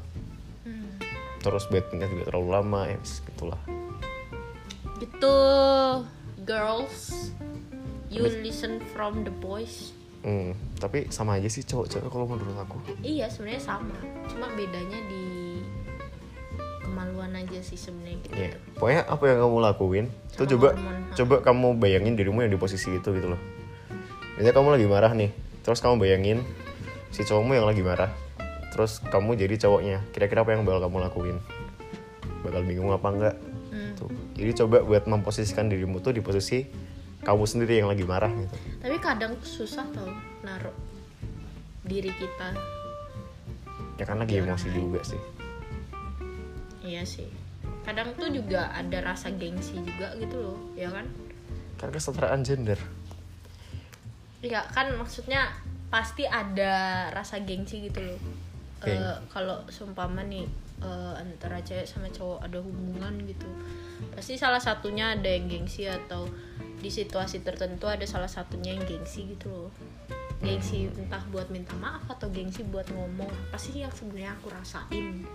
Terus 1.42 1.66
bednya 1.68 2.06
juga 2.06 2.30
terlalu 2.30 2.50
lama 2.52 2.82
ya 2.88 2.98
gitulah 3.02 3.60
Gitu, 4.98 5.38
girls. 6.44 7.34
You 8.06 8.22
listen 8.22 8.78
from 8.94 9.26
the 9.26 9.34
boys. 9.34 9.98
Hmm, 10.22 10.54
tapi 10.78 11.10
sama 11.10 11.42
aja 11.42 11.50
sih 11.50 11.66
cowok-cowok 11.66 12.06
kalau 12.06 12.30
menurut 12.30 12.54
aku. 12.54 12.78
iya 13.02 13.26
sebenarnya 13.26 13.58
sama 13.66 13.98
cuma 14.30 14.46
bedanya 14.54 15.02
di 15.10 15.58
kemaluan 16.82 17.34
aja 17.34 17.58
sih 17.60 17.74
sebenarnya 17.74 18.22
gitu 18.22 18.34
Iya. 18.38 18.54
Pokoknya 18.78 19.02
apa 19.10 19.24
yang 19.26 19.38
kamu 19.42 19.58
lakuin, 19.64 20.06
tuh 20.32 20.46
Sama 20.46 20.52
coba 20.54 20.68
hormon. 20.70 20.98
coba 21.18 21.36
kamu 21.42 21.68
bayangin 21.82 22.14
dirimu 22.14 22.40
yang 22.40 22.54
di 22.54 22.60
posisi 22.60 22.94
itu 22.94 23.10
gitu 23.10 23.28
loh. 23.28 23.42
Misalnya 24.38 24.54
kamu 24.54 24.68
lagi 24.72 24.86
marah 24.86 25.12
nih, 25.12 25.34
terus 25.62 25.82
kamu 25.82 25.98
bayangin 25.98 26.46
si 27.10 27.26
cowokmu 27.26 27.58
yang 27.58 27.66
lagi 27.66 27.82
marah, 27.82 28.14
terus 28.72 29.04
kamu 29.04 29.36
jadi 29.36 29.56
cowoknya. 29.60 30.00
Kira-kira 30.10 30.42
apa 30.42 30.56
yang 30.56 30.64
bakal 30.64 30.88
kamu 30.88 30.98
lakuin? 31.04 31.38
Bakal 32.42 32.62
bingung 32.64 32.90
apa 32.90 33.08
enggak? 33.08 33.36
Hmm. 33.70 33.92
Tuh. 33.94 34.10
Jadi 34.34 34.52
coba 34.58 34.82
buat 34.82 35.04
memposisikan 35.06 35.68
dirimu 35.68 36.00
tuh 36.00 36.12
di 36.12 36.20
posisi 36.20 36.66
kamu 37.22 37.46
sendiri 37.46 37.78
yang 37.78 37.86
lagi 37.86 38.02
marah 38.02 38.34
gitu. 38.34 38.56
tapi 38.82 38.98
kadang 38.98 39.38
susah 39.46 39.86
tau 39.94 40.10
naruh 40.42 40.74
diri 41.86 42.10
kita 42.10 42.50
Ya 43.94 44.10
kan 44.10 44.18
lagi 44.18 44.42
emosi 44.42 44.74
juga 44.74 45.06
sih. 45.06 45.22
iya 46.82 47.06
sih 47.06 47.30
kadang 47.86 48.18
tuh 48.18 48.34
juga 48.34 48.74
ada 48.74 49.06
rasa 49.06 49.30
gengsi 49.30 49.78
juga 49.78 50.18
gitu 50.18 50.34
loh 50.34 50.58
ya 50.74 50.90
kan 50.90 51.06
Kan 51.78 51.90
kesetaraan 51.90 52.42
gender. 52.42 52.82
Iya 54.42 54.66
kan 54.70 54.90
maksudnya 54.98 55.54
pasti 55.90 56.26
ada 56.26 57.06
rasa 57.10 57.38
gengsi 57.38 57.86
gitu 57.86 58.02
loh. 58.02 58.18
Geng. 58.82 58.98
Eh, 58.98 59.18
kalau 59.30 59.62
seumpama 59.70 60.26
nih 60.26 60.50
eh, 60.82 61.14
antara 61.22 61.62
cewek 61.62 61.86
sama 61.86 62.10
cowok 62.10 62.42
ada 62.42 62.58
hubungan 62.60 63.14
gitu, 63.30 63.50
pasti 64.18 64.36
salah 64.42 64.58
satunya 64.58 65.14
ada 65.14 65.30
yang 65.30 65.46
gengsi 65.46 65.86
atau 65.86 66.26
di 66.82 66.90
situasi 66.90 67.46
tertentu 67.46 67.86
ada 67.86 68.04
salah 68.10 68.30
satunya 68.30 68.74
yang 68.74 68.84
gengsi 68.90 69.38
gitu 69.38 69.48
loh. 69.54 69.72
Gengsi 70.42 70.90
entah 70.98 71.22
buat 71.30 71.54
minta 71.54 71.78
maaf 71.78 72.02
atau 72.10 72.26
gengsi 72.34 72.66
buat 72.66 72.90
ngomong 72.90 73.30
apa 73.30 73.58
sih 73.62 73.86
yang 73.86 73.94
sebenarnya 73.94 74.34
aku 74.42 74.50
rasain. 74.50 75.30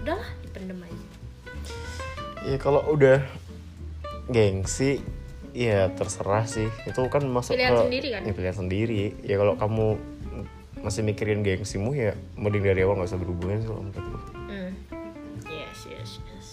Udahlah 0.00 0.28
dipendem 0.40 0.80
aja. 0.80 1.06
Ya 2.48 2.56
kalau 2.56 2.80
udah 2.88 3.20
gengsi 4.32 5.04
ya 5.52 5.92
terserah 5.92 6.48
sih. 6.48 6.72
Itu 6.88 7.04
kan 7.12 7.28
masuk 7.28 7.60
Pilihan 7.60 7.76
ke 7.76 7.84
sendiri 7.84 8.08
kan? 8.16 8.22
Ya, 8.24 8.32
pilihan 8.32 8.56
sendiri. 8.56 9.02
Ya 9.20 9.36
kalau 9.36 9.54
kamu 9.60 10.00
masih 10.82 11.02
mikirin 11.02 11.42
gengsimu 11.42 11.94
ya 11.94 12.14
mending 12.38 12.64
dari 12.64 12.80
awal 12.86 12.98
nggak 12.98 13.10
usah 13.10 13.20
berhubungan 13.20 13.58
sih 13.60 13.68
menurutku. 13.68 14.18
Hmm. 14.48 14.70
Yes, 15.48 15.88
yes, 15.90 16.10
yes. 16.22 16.46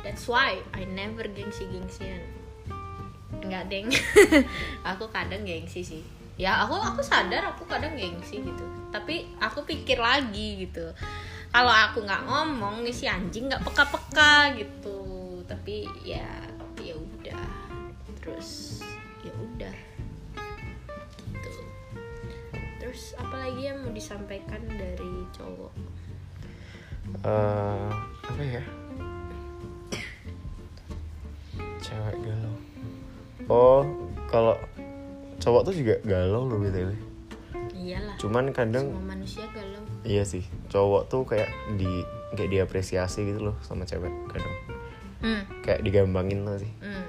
That's 0.00 0.24
why 0.26 0.60
I 0.72 0.88
never 0.88 1.28
gengsi-gengsian. 1.28 2.24
Enggak, 3.40 3.72
Deng. 3.72 3.88
aku 4.90 5.08
kadang 5.12 5.44
gengsi 5.44 5.80
sih. 5.84 6.02
Ya, 6.40 6.64
aku 6.64 6.76
aku 6.76 7.04
sadar 7.04 7.44
aku 7.52 7.68
kadang 7.68 7.96
gengsi 7.96 8.40
gitu. 8.40 8.64
Tapi 8.88 9.28
aku 9.40 9.64
pikir 9.64 10.00
lagi 10.00 10.64
gitu. 10.64 10.92
Kalau 11.50 11.72
aku 11.72 12.06
nggak 12.06 12.24
ngomong 12.24 12.86
nih 12.86 12.94
si 12.94 13.04
anjing 13.10 13.50
nggak 13.50 13.64
peka-peka 13.66 14.56
gitu. 14.56 15.00
Tapi 15.44 15.84
ya 16.06 16.26
ya 16.80 16.94
udah. 16.96 17.44
Terus 18.22 18.80
ya 19.20 19.32
udah. 19.36 19.76
Terus 22.90 23.14
apa 23.22 23.46
lagi 23.46 23.70
yang 23.70 23.86
mau 23.86 23.94
disampaikan 23.94 24.66
dari 24.66 25.22
cowok? 25.30 25.72
Eh, 27.22 27.90
apa 28.26 28.42
ya? 28.42 28.62
Cewek 31.78 32.16
galau. 32.18 32.56
Oh, 33.46 33.86
kalau 34.26 34.58
cowok 35.38 35.70
tuh 35.70 35.74
juga 35.78 36.02
galau 36.02 36.50
loh 36.50 36.58
btw. 36.58 36.90
Iyalah. 37.78 38.18
Cuman 38.18 38.50
kadang 38.50 38.90
Semua 38.90 39.06
manusia 39.06 39.46
galau. 39.54 39.86
iya 40.02 40.26
sih, 40.26 40.42
cowok 40.66 41.06
tuh 41.06 41.22
kayak 41.22 41.46
di 41.78 42.02
kayak 42.34 42.50
diapresiasi 42.50 43.22
gitu 43.22 43.54
loh 43.54 43.56
sama 43.62 43.86
cewek 43.86 44.10
kadang. 44.34 44.54
Hmm. 45.22 45.42
Kayak 45.62 45.86
digambangin 45.86 46.42
lah 46.42 46.58
sih. 46.58 46.74
Hmm. 46.82 47.06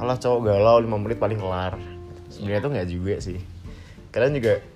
Alah 0.00 0.16
cowok 0.16 0.40
galau 0.40 0.80
5 0.80 0.88
menit 0.88 1.20
paling 1.20 1.36
kelar. 1.36 1.76
Sebenarnya 2.32 2.64
tuh 2.64 2.72
nggak 2.72 2.88
juga 2.88 3.14
sih. 3.20 3.36
Kalian 4.08 4.40
juga 4.40 4.71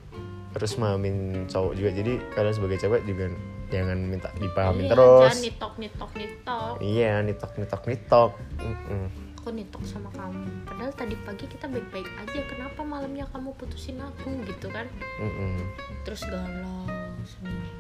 harus 0.57 0.73
memahamin 0.75 1.17
cowok 1.47 1.73
juga. 1.73 1.91
Jadi 1.93 2.13
kalian 2.33 2.55
sebagai 2.55 2.79
cewek 2.79 3.05
juga 3.05 3.25
jangan 3.67 3.99
minta 4.01 4.33
dipahamin 4.35 4.83
Iya, 4.83 4.91
terus. 4.91 5.21
Jangan 5.23 5.41
nitok 5.43 5.75
nitok 5.77 6.11
nitok. 6.15 6.75
Iya, 6.81 7.13
nitok 7.21 7.53
nitok 7.55 7.83
nitok. 7.85 8.31
Mm-mm. 8.57 9.05
Aku 9.37 9.49
nitok 9.53 9.83
sama 9.85 10.09
kamu. 10.11 10.43
Padahal 10.65 10.93
tadi 10.93 11.15
pagi 11.21 11.45
kita 11.47 11.67
baik 11.67 11.87
baik 11.91 12.09
aja. 12.19 12.41
Kenapa 12.47 12.81
malamnya 12.83 13.29
kamu 13.29 13.53
putusin 13.55 14.01
aku 14.01 14.33
gitu 14.45 14.67
kan? 14.69 14.89
Mm-mm. 15.19 15.61
Terus 16.03 16.25
galau 16.25 16.89
seminggu 17.23 17.71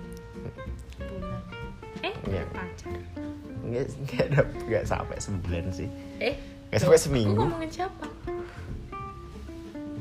bulan. 1.01 1.43
Eh, 2.03 2.15
Iya. 2.25 2.45
pacar. 2.53 2.93
Nggak 3.63 3.85
nggak 3.99 4.23
ada 4.29 4.41
nggak 4.63 4.85
sampai 4.85 5.17
sebulan 5.17 5.73
sih. 5.73 5.89
Eh, 6.21 6.37
Nggak 6.67 6.81
sampai 6.83 6.99
Aku 6.99 7.07
seminggu. 7.09 7.41
ngomongin 7.41 7.71
siapa? 7.73 8.07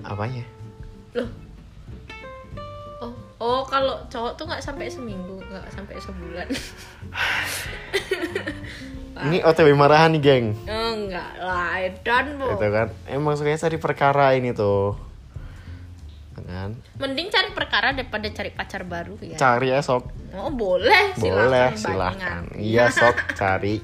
Apanya? 0.04 0.44
Loh. 1.14 1.30
Oh, 3.36 3.62
oh 3.62 3.62
kalau 3.68 4.00
cowok 4.08 4.40
tuh 4.40 4.46
nggak 4.48 4.64
sampai 4.64 4.88
seminggu, 4.88 5.44
nggak 5.44 5.68
sampai 5.76 5.96
sebulan. 6.00 6.48
Ini 9.16 9.48
OTW 9.48 9.72
marahan 9.80 10.12
nih, 10.12 10.20
geng. 10.20 10.46
Enggak 10.68 11.40
lah, 11.40 11.80
dan 12.04 12.36
bu. 12.36 12.52
Itu 12.52 12.68
kan. 12.68 12.88
Emang 13.08 13.40
sukanya 13.40 13.60
cari 13.64 13.78
perkara 13.80 14.36
ini 14.36 14.52
tuh. 14.52 15.00
Kan? 16.36 16.76
Mending 17.00 17.32
cari 17.32 17.50
perkara 17.56 17.96
daripada 17.96 18.28
cari 18.28 18.52
pacar 18.52 18.84
baru 18.84 19.16
ya. 19.24 19.40
Cari 19.40 19.72
ya 19.72 19.80
sok. 19.80 20.12
Oh 20.36 20.52
boleh, 20.52 21.16
silakan 21.16 21.48
Boleh, 21.48 21.68
silahkan. 21.80 22.44
Iya 22.60 22.92
sok 22.92 23.40
cari. 23.40 23.80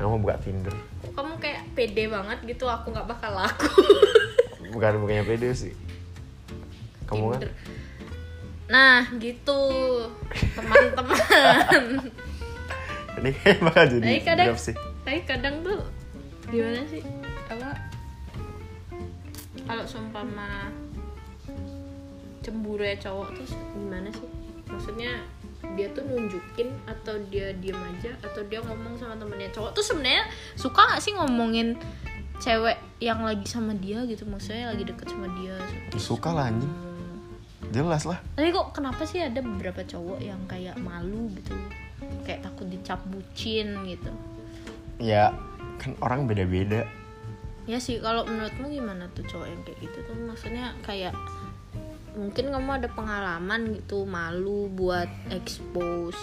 Kamu 0.00 0.24
buka 0.24 0.40
Tinder. 0.40 0.72
Kamu 1.12 1.36
kayak 1.36 1.76
pede 1.76 2.08
banget 2.08 2.40
gitu, 2.48 2.64
aku 2.64 2.96
nggak 2.96 3.06
bakal 3.06 3.36
laku. 3.36 3.68
Bukan 4.72 5.04
bukannya 5.04 5.24
pede 5.28 5.52
sih. 5.52 5.76
Kamu 7.06 7.36
kan 7.36 7.44
Tinder. 7.44 7.52
Nah 8.72 9.04
gitu 9.20 9.60
teman-teman. 10.56 12.08
ini 13.20 13.30
kayak 13.36 13.60
bakal 13.60 13.84
jadi 13.84 14.00
Tapi 14.08 14.20
kadang, 14.24 14.56
sih. 14.56 14.76
tapi 15.04 15.20
kadang 15.28 15.54
tuh 15.60 15.80
gimana 16.48 16.80
sih? 16.88 17.04
Apa? 17.52 17.70
Kalau 19.62 19.84
seumpama 19.84 20.72
cemburu 22.40 22.80
ya 22.82 22.96
cowok 22.96 23.28
tuh 23.36 23.46
gimana 23.76 24.08
sih? 24.08 24.24
Maksudnya 24.66 25.20
dia 25.76 25.86
tuh 25.92 26.02
nunjukin 26.08 26.72
atau 26.88 27.14
dia 27.30 27.52
diem 27.60 27.76
aja 27.76 28.16
atau 28.24 28.42
dia 28.48 28.58
ngomong 28.64 28.98
sama 28.98 29.14
temennya 29.14 29.52
cowok 29.54 29.78
tuh 29.78 29.84
sebenarnya 29.84 30.26
suka 30.58 30.82
nggak 30.90 30.98
sih 31.00 31.12
ngomongin 31.14 31.78
cewek 32.42 32.74
yang 32.98 33.22
lagi 33.22 33.46
sama 33.46 33.70
dia 33.78 34.02
gitu 34.10 34.26
maksudnya 34.26 34.74
lagi 34.74 34.82
deket 34.82 35.06
sama 35.14 35.30
dia 35.38 35.54
Suka 35.94 36.34
lah 36.34 36.50
anjing. 36.50 36.91
Jelas 37.72 38.04
lah. 38.04 38.20
tapi 38.36 38.52
kok 38.52 38.76
kenapa 38.76 39.02
sih 39.02 39.18
ada 39.18 39.40
beberapa 39.40 39.80
cowok 39.80 40.20
yang 40.20 40.44
kayak 40.44 40.76
malu 40.76 41.32
gitu 41.32 41.56
kayak 42.22 42.44
takut 42.44 42.68
dicap 42.68 43.00
bucin 43.08 43.72
gitu 43.84 44.12
Ya 45.00 45.32
kan 45.80 45.96
orang 45.98 46.28
beda-beda. 46.28 46.84
ya 47.64 47.78
sih 47.78 47.98
kalau 47.98 48.22
menurutmu 48.22 48.68
gimana 48.68 49.08
tuh 49.10 49.24
cowok 49.24 49.48
yang 49.48 49.60
kayak 49.62 49.78
gitu 49.80 49.98
tuh 50.04 50.14
maksudnya 50.20 50.74
kayak 50.82 51.14
mungkin 52.12 52.52
kamu 52.52 52.70
ada 52.76 52.88
pengalaman 52.92 53.60
gitu 53.72 54.04
malu 54.04 54.68
buat 54.68 55.08
expose 55.30 56.20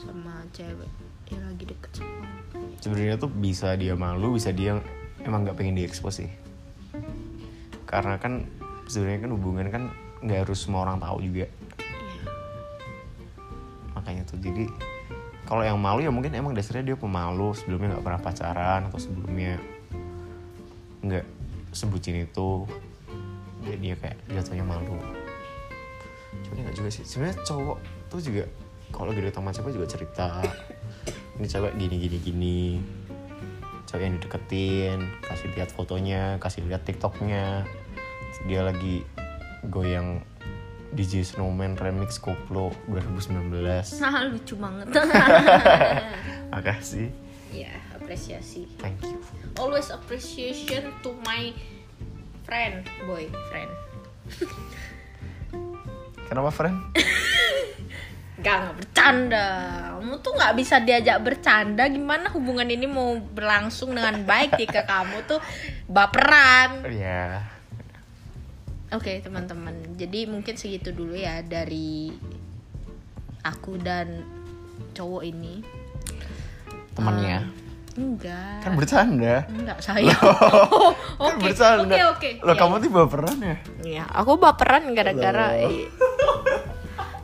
sama 0.00 0.40
cewek 0.50 0.88
yang 1.28 1.44
lagi 1.44 1.64
deket 1.66 1.90
sama. 1.94 2.24
Sebenarnya 2.80 3.16
tuh 3.16 3.28
bisa 3.28 3.74
dia 3.74 3.92
malu, 3.92 4.32
bisa 4.32 4.50
dia 4.50 4.78
emang 5.20 5.44
nggak 5.44 5.56
pengen 5.56 5.76
diekspos 5.76 6.20
sih. 6.20 6.30
Karena 7.84 8.16
kan 8.16 8.48
sebenarnya 8.86 9.28
kan 9.28 9.32
hubungan 9.32 9.66
kan 9.68 9.84
nggak 10.24 10.48
harus 10.48 10.58
semua 10.64 10.88
orang 10.88 10.96
tahu 10.96 11.20
juga. 11.20 11.46
Iya. 11.78 12.24
Makanya 13.92 14.22
tuh 14.24 14.40
jadi 14.40 14.64
kalau 15.44 15.60
yang 15.60 15.76
malu 15.76 16.00
ya 16.00 16.08
mungkin 16.08 16.32
emang 16.32 16.56
dasarnya 16.56 16.92
dia 16.92 16.96
pemalu 16.96 17.52
sebelumnya 17.52 17.96
nggak 17.96 18.04
pernah 18.04 18.20
pacaran 18.20 18.80
atau 18.88 18.96
sebelumnya 18.96 19.60
nggak 21.04 21.24
sebutin 21.76 22.24
itu 22.24 22.64
jadi 23.64 23.76
dia 23.76 23.94
kayak 24.00 24.18
jatuhnya 24.32 24.64
malu 24.64 24.96
cuman 26.48 26.64
nggak 26.64 26.76
juga 26.76 26.88
sih 26.88 27.04
sebenarnya 27.04 27.36
cowok 27.44 27.78
tuh 28.08 28.20
juga 28.24 28.44
kalau 28.88 29.10
deket 29.12 29.36
sama 29.36 29.52
cewek 29.52 29.72
juga 29.76 29.86
cerita 29.90 30.28
ini 31.36 31.46
cewek 31.46 31.72
gini 31.76 31.96
gini 32.00 32.18
gini 32.24 32.62
cewek 33.84 34.04
yang 34.08 34.14
dideketin 34.16 34.98
kasih 35.20 35.48
lihat 35.52 35.70
fotonya 35.76 36.40
kasih 36.40 36.64
lihat 36.64 36.88
tiktoknya 36.88 37.68
dia 38.48 38.60
lagi 38.64 39.04
goyang 39.70 40.22
DJ 40.94 41.26
Snowman 41.26 41.74
remix 41.74 42.22
Koplo 42.22 42.70
2019 42.86 44.00
nah 44.00 44.22
lucu 44.30 44.54
banget 44.56 44.86
makasih 46.54 47.10
ya 47.50 47.70
apresiasi 47.98 48.66
thank 48.78 48.98
you 49.02 49.18
always 49.58 49.90
appreciation 49.90 50.90
to 51.02 51.14
my 51.26 51.50
friend 52.46 52.86
boy 53.06 53.26
friend 53.50 53.70
Kenapa 56.24 56.50
friend? 56.50 56.78
Gak, 58.44 58.56
nggak 58.60 58.76
bercanda. 58.76 59.46
Kamu 59.94 60.20
tuh 60.20 60.32
nggak 60.36 60.54
bisa 60.58 60.82
diajak 60.82 61.22
bercanda. 61.22 61.86
Gimana 61.86 62.28
hubungan 62.34 62.66
ini 62.66 62.84
mau 62.84 63.16
berlangsung 63.16 63.94
dengan 63.94 64.20
baik 64.26 64.58
jika 64.58 64.84
kamu 64.84 65.22
tuh 65.24 65.40
baperan? 65.86 66.82
Iya. 66.84 67.53
Oke 68.94 69.18
teman-teman, 69.18 69.74
jadi 69.98 70.30
mungkin 70.30 70.54
segitu 70.54 70.94
dulu 70.94 71.18
ya 71.18 71.42
dari 71.42 72.14
aku 73.42 73.74
dan 73.76 74.22
cowok 74.94 75.22
ini. 75.26 75.60
Temannya. 76.94 77.42
Enggak. 77.94 78.62
Kan 78.62 78.72
bercanda. 78.74 79.46
Enggak 79.50 79.78
saya. 79.82 80.14
Loh, 80.14 80.94
Oh, 81.18 81.30
kan 81.30 81.38
oke. 81.38 81.42
bercanda. 81.42 81.90
Oke 81.90 82.02
oke. 82.06 82.30
Lo 82.42 82.50
Iya, 82.50 82.58
kamu 82.58 82.74
tuh 82.78 82.90
baperan 82.90 83.38
ya? 83.38 83.56
Iya, 83.82 84.04
aku 84.10 84.32
baperan 84.34 84.82
gara-gara 84.94 85.46
Loh. 85.58 85.70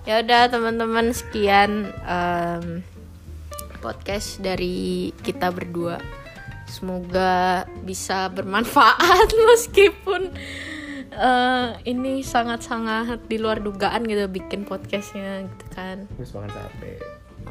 ya 0.06 0.22
udah 0.22 0.42
teman-teman 0.48 1.10
sekian 1.10 1.90
em, 2.02 2.82
podcast 3.78 4.38
dari 4.38 5.10
kita 5.22 5.50
berdua. 5.50 5.98
Semoga 6.66 7.66
bisa 7.82 8.30
bermanfaat 8.30 9.26
meskipun 9.50 10.30
eh, 11.20 11.68
ini 11.84 12.24
sangat-sangat 12.24 13.28
di 13.28 13.36
luar 13.36 13.60
dugaan 13.60 14.08
gitu 14.08 14.24
bikin 14.26 14.64
podcastnya 14.64 15.44
gitu 15.44 15.66
kan. 15.76 16.08
Terus 16.16 16.32
makan 16.32 16.50
sate. 16.50 16.92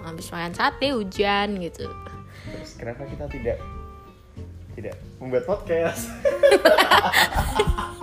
Habis 0.02 0.28
makan 0.34 0.54
sate 0.58 0.88
hujan 0.92 1.48
gitu. 1.62 1.86
Terus 2.50 2.72
kenapa 2.76 3.06
kita 3.06 3.26
tidak 3.30 3.58
tidak 4.74 4.96
membuat 5.22 5.46
podcast? 5.46 6.10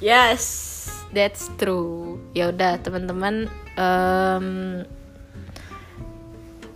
Yes, 0.00 0.88
that's 1.12 1.52
true. 1.60 2.16
Ya 2.32 2.48
udah 2.48 2.80
teman-teman 2.80 3.52
em, 3.76 4.46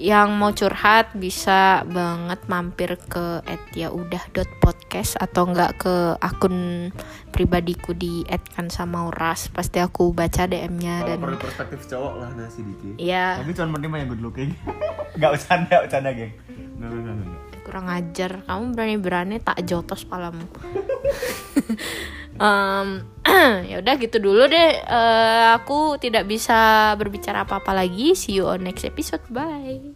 yang 0.04 0.36
mau 0.36 0.52
curhat 0.52 1.16
bisa 1.16 1.80
banget 1.88 2.44
mampir 2.44 3.00
ke 3.08 3.40
@yaudah.podcast 3.72 5.16
atau 5.16 5.48
enggak 5.48 5.80
ke 5.80 6.20
akun 6.20 6.92
pribadiku 7.32 7.96
di 7.96 8.20
@kansamauras. 8.28 9.48
Pasti 9.48 9.80
aku 9.80 10.12
baca 10.12 10.44
DM-nya 10.44 11.08
dan 11.08 11.24
perlu 11.24 11.40
perspektif 11.40 11.88
cowok 11.88 12.20
lah 12.20 12.30
nasi 12.36 12.60
dikit. 12.60 13.00
ya 13.00 13.40
Tapi 13.40 13.56
cuma 13.56 13.80
penting 13.80 14.04
yang 14.04 14.10
good 14.12 14.20
looking. 14.20 14.50
Gak 15.16 15.40
bercanda, 15.40 15.76
bercanda 15.88 16.10
geng. 16.12 16.36
Nggak, 16.76 16.88
nggak, 16.92 17.00
nggak, 17.00 17.14
nggak. 17.24 17.40
kurang 17.64 17.86
ajar. 17.88 18.44
Kamu 18.44 18.76
berani-berani 18.76 19.40
tak 19.40 19.64
jotos 19.64 20.04
palamu. 20.04 20.44
Em, 22.38 22.88
ya 23.70 23.76
udah 23.80 23.94
gitu 23.98 24.16
dulu 24.18 24.46
deh. 24.50 24.70
Eh, 24.82 25.44
aku 25.54 25.96
tidak 26.02 26.26
bisa 26.28 26.92
berbicara 26.98 27.46
apa-apa 27.46 27.72
lagi. 27.74 28.14
See 28.18 28.38
you 28.38 28.50
on 28.50 28.66
next 28.66 28.84
episode. 28.86 29.22
Bye. 29.30 29.94